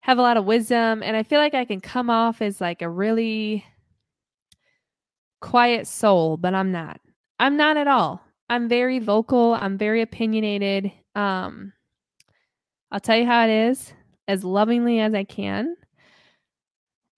have 0.00 0.18
a 0.18 0.22
lot 0.22 0.36
of 0.36 0.44
wisdom 0.44 1.02
and 1.02 1.16
I 1.16 1.22
feel 1.22 1.40
like 1.40 1.54
I 1.54 1.64
can 1.64 1.80
come 1.80 2.10
off 2.10 2.42
as 2.42 2.60
like 2.60 2.82
a 2.82 2.88
really 2.88 3.64
quiet 5.40 5.86
soul, 5.86 6.36
but 6.36 6.54
I'm 6.54 6.72
not. 6.72 7.00
I'm 7.38 7.56
not 7.56 7.76
at 7.76 7.88
all. 7.88 8.22
I'm 8.48 8.68
very 8.68 8.98
vocal, 8.98 9.54
I'm 9.54 9.78
very 9.78 10.02
opinionated. 10.02 10.92
Um 11.14 11.72
I'll 12.90 13.00
tell 13.00 13.16
you 13.16 13.26
how 13.26 13.44
it 13.46 13.50
is 13.50 13.92
as 14.28 14.44
lovingly 14.44 15.00
as 15.00 15.14
I 15.14 15.24
can. 15.24 15.76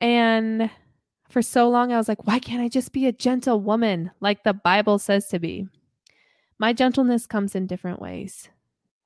And 0.01 0.71
for 1.29 1.43
so 1.43 1.69
long, 1.69 1.93
I 1.93 1.99
was 1.99 2.09
like, 2.09 2.27
why 2.27 2.39
can't 2.39 2.63
I 2.63 2.69
just 2.69 2.93
be 2.93 3.07
a 3.07 3.13
gentle 3.13 3.61
woman 3.61 4.11
like 4.21 4.45
the 4.45 4.55
Bible 4.55 4.99
says 4.99 5.29
to 5.29 5.39
be? 5.39 5.67
My 6.59 6.73
gentleness 6.73 7.27
comes 7.27 7.55
in 7.55 7.67
different 7.67 8.01
ways. 8.01 8.49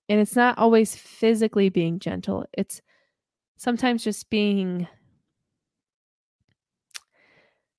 And 0.08 0.20
it's 0.20 0.36
not 0.36 0.58
always 0.58 0.94
physically 0.94 1.68
being 1.68 1.98
gentle, 1.98 2.46
it's 2.52 2.80
sometimes 3.56 4.04
just 4.04 4.30
being 4.30 4.86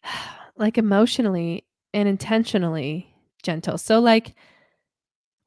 like 0.58 0.78
emotionally 0.78 1.66
and 1.94 2.08
intentionally 2.08 3.14
gentle. 3.44 3.78
So, 3.78 4.00
like, 4.00 4.36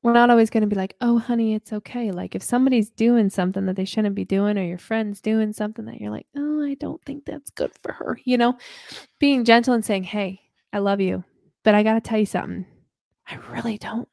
we're 0.06 0.12
not 0.12 0.30
always 0.30 0.50
going 0.50 0.60
to 0.60 0.68
be 0.68 0.76
like, 0.76 0.94
oh, 1.00 1.18
honey, 1.18 1.54
it's 1.54 1.72
okay. 1.72 2.12
Like, 2.12 2.36
if 2.36 2.42
somebody's 2.42 2.90
doing 2.90 3.28
something 3.28 3.66
that 3.66 3.74
they 3.74 3.84
shouldn't 3.84 4.14
be 4.14 4.24
doing, 4.24 4.56
or 4.56 4.62
your 4.62 4.78
friend's 4.78 5.20
doing 5.20 5.52
something 5.52 5.84
that 5.86 6.00
you're 6.00 6.12
like, 6.12 6.28
oh, 6.36 6.62
I 6.62 6.74
don't 6.74 7.04
think 7.04 7.24
that's 7.24 7.50
good 7.50 7.72
for 7.82 7.92
her, 7.92 8.20
you 8.24 8.38
know, 8.38 8.56
being 9.18 9.44
gentle 9.44 9.74
and 9.74 9.84
saying, 9.84 10.04
hey, 10.04 10.40
I 10.72 10.78
love 10.78 11.00
you, 11.00 11.24
but 11.64 11.74
I 11.74 11.82
got 11.82 11.94
to 11.94 12.00
tell 12.00 12.20
you 12.20 12.26
something. 12.26 12.66
I 13.26 13.34
really 13.50 13.78
don't. 13.78 14.08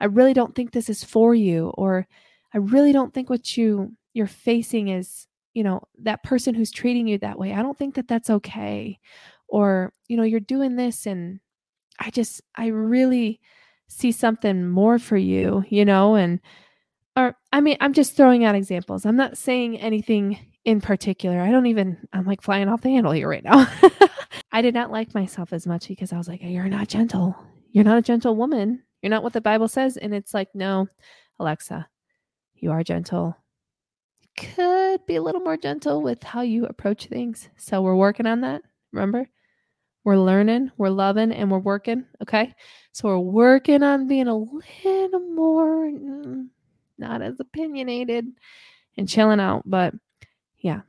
I 0.00 0.06
really 0.06 0.32
don't 0.32 0.56
think 0.56 0.72
this 0.72 0.90
is 0.90 1.04
for 1.04 1.36
you, 1.36 1.68
or 1.78 2.08
I 2.52 2.58
really 2.58 2.92
don't 2.92 3.14
think 3.14 3.30
what 3.30 3.56
you 3.56 3.92
you're 4.14 4.26
facing 4.26 4.88
is, 4.88 5.28
you 5.54 5.62
know, 5.62 5.82
that 6.00 6.24
person 6.24 6.52
who's 6.52 6.72
treating 6.72 7.06
you 7.06 7.18
that 7.18 7.38
way. 7.38 7.54
I 7.54 7.62
don't 7.62 7.78
think 7.78 7.94
that 7.94 8.08
that's 8.08 8.28
okay, 8.28 8.98
or 9.46 9.92
you 10.08 10.16
know, 10.16 10.24
you're 10.24 10.40
doing 10.40 10.74
this, 10.74 11.06
and 11.06 11.38
I 12.00 12.10
just, 12.10 12.42
I 12.56 12.66
really 12.66 13.40
see 13.88 14.12
something 14.12 14.68
more 14.68 14.98
for 14.98 15.16
you, 15.16 15.64
you 15.68 15.84
know, 15.84 16.14
and 16.14 16.40
or 17.16 17.36
I 17.52 17.60
mean, 17.60 17.76
I'm 17.80 17.92
just 17.94 18.16
throwing 18.16 18.44
out 18.44 18.54
examples. 18.54 19.04
I'm 19.04 19.16
not 19.16 19.36
saying 19.36 19.78
anything 19.78 20.38
in 20.64 20.80
particular. 20.80 21.40
I 21.40 21.50
don't 21.50 21.66
even 21.66 21.96
I'm 22.12 22.24
like 22.26 22.42
flying 22.42 22.68
off 22.68 22.82
the 22.82 22.90
handle 22.90 23.12
here 23.12 23.28
right 23.28 23.44
now. 23.44 23.66
I 24.52 24.62
did 24.62 24.74
not 24.74 24.90
like 24.90 25.14
myself 25.14 25.52
as 25.52 25.66
much 25.66 25.88
because 25.88 26.12
I 26.12 26.18
was 26.18 26.28
like, 26.28 26.40
you're 26.42 26.68
not 26.68 26.88
gentle. 26.88 27.36
You're 27.72 27.84
not 27.84 27.98
a 27.98 28.02
gentle 28.02 28.36
woman. 28.36 28.82
You're 29.02 29.10
not 29.10 29.22
what 29.22 29.32
the 29.32 29.40
Bible 29.40 29.68
says. 29.68 29.96
And 29.96 30.14
it's 30.14 30.34
like, 30.34 30.48
no, 30.54 30.88
Alexa, 31.38 31.88
you 32.54 32.70
are 32.70 32.82
gentle. 32.82 33.36
could 34.36 35.04
be 35.06 35.16
a 35.16 35.22
little 35.22 35.40
more 35.40 35.56
gentle 35.56 36.02
with 36.02 36.22
how 36.22 36.42
you 36.42 36.64
approach 36.66 37.06
things. 37.06 37.48
So 37.56 37.82
we're 37.82 37.94
working 37.94 38.26
on 38.26 38.40
that. 38.42 38.62
Remember? 38.92 39.28
We're 40.08 40.16
learning, 40.16 40.72
we're 40.78 40.88
loving, 40.88 41.32
and 41.32 41.50
we're 41.50 41.58
working. 41.58 42.06
Okay. 42.22 42.54
So 42.92 43.08
we're 43.08 43.18
working 43.18 43.82
on 43.82 44.08
being 44.08 44.26
a 44.26 44.34
little 44.34 45.20
more 45.34 45.84
mm, 45.84 46.48
not 46.96 47.20
as 47.20 47.38
opinionated 47.38 48.26
and 48.96 49.06
chilling 49.06 49.38
out. 49.38 49.64
But 49.66 49.92
yeah. 50.60 50.80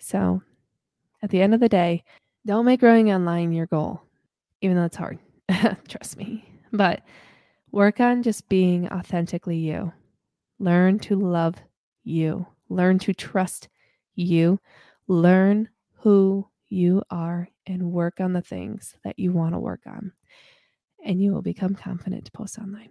So 0.00 0.42
at 1.22 1.30
the 1.30 1.42
end 1.42 1.54
of 1.54 1.60
the 1.60 1.68
day, 1.68 2.02
don't 2.44 2.64
make 2.64 2.80
growing 2.80 3.12
online 3.12 3.52
your 3.52 3.66
goal, 3.66 4.02
even 4.62 4.76
though 4.76 4.86
it's 4.86 4.96
hard. 4.96 5.20
Trust 5.88 6.16
me. 6.16 6.44
But 6.72 7.02
work 7.70 8.00
on 8.00 8.24
just 8.24 8.48
being 8.48 8.88
authentically 8.88 9.58
you. 9.58 9.92
Learn 10.58 10.98
to 10.98 11.14
love 11.14 11.54
you. 12.02 12.48
Learn 12.68 12.98
to 12.98 13.14
trust 13.14 13.68
you. 14.16 14.58
Learn 15.06 15.68
who 15.98 16.48
you 16.68 17.02
are 17.10 17.48
and 17.66 17.92
work 17.92 18.20
on 18.20 18.32
the 18.32 18.42
things 18.42 18.96
that 19.04 19.18
you 19.18 19.32
want 19.32 19.54
to 19.54 19.58
work 19.58 19.82
on. 19.86 20.12
And 21.04 21.20
you 21.20 21.32
will 21.32 21.42
become 21.42 21.74
confident 21.74 22.24
to 22.26 22.32
post 22.32 22.58
online. 22.58 22.90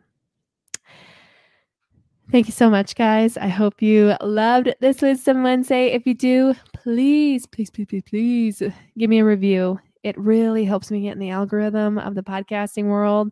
Thank 2.32 2.48
you 2.48 2.54
so 2.54 2.70
much, 2.70 2.96
guys. 2.96 3.38
I 3.38 3.48
hope 3.48 3.82
you 3.82 4.16
loved 4.22 4.74
this 4.80 5.02
Wisdom 5.02 5.44
Wednesday. 5.44 5.88
If 5.88 6.08
you 6.08 6.14
do, 6.14 6.56
please, 6.72 7.46
please, 7.46 7.70
please, 7.70 7.88
please, 7.88 8.04
please 8.04 8.64
give 8.98 9.10
me 9.10 9.20
a 9.20 9.26
review. 9.26 9.80
It 10.04 10.18
really 10.18 10.64
helps 10.64 10.90
me 10.90 11.02
get 11.02 11.14
in 11.14 11.20
the 11.20 11.32
algorithm 11.32 11.98
of 11.98 12.16
the 12.16 12.24
podcasting 12.24 12.86
world. 12.86 13.32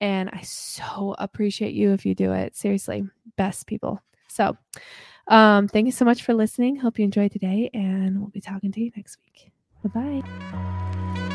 And 0.00 0.30
I 0.32 0.42
so 0.42 1.14
appreciate 1.18 1.74
you 1.74 1.92
if 1.92 2.04
you 2.04 2.14
do 2.14 2.32
it. 2.32 2.56
Seriously, 2.56 3.04
best 3.36 3.66
people. 3.66 4.00
So, 4.28 4.56
um, 5.28 5.68
thank 5.68 5.86
you 5.86 5.92
so 5.92 6.04
much 6.04 6.22
for 6.22 6.34
listening. 6.34 6.76
Hope 6.76 6.98
you 6.98 7.04
enjoyed 7.04 7.32
today, 7.32 7.70
and 7.74 8.18
we'll 8.18 8.30
be 8.30 8.40
talking 8.40 8.72
to 8.72 8.80
you 8.80 8.90
next 8.96 9.18
week. 9.24 9.52
Bye 9.94 10.22
bye. 10.52 11.27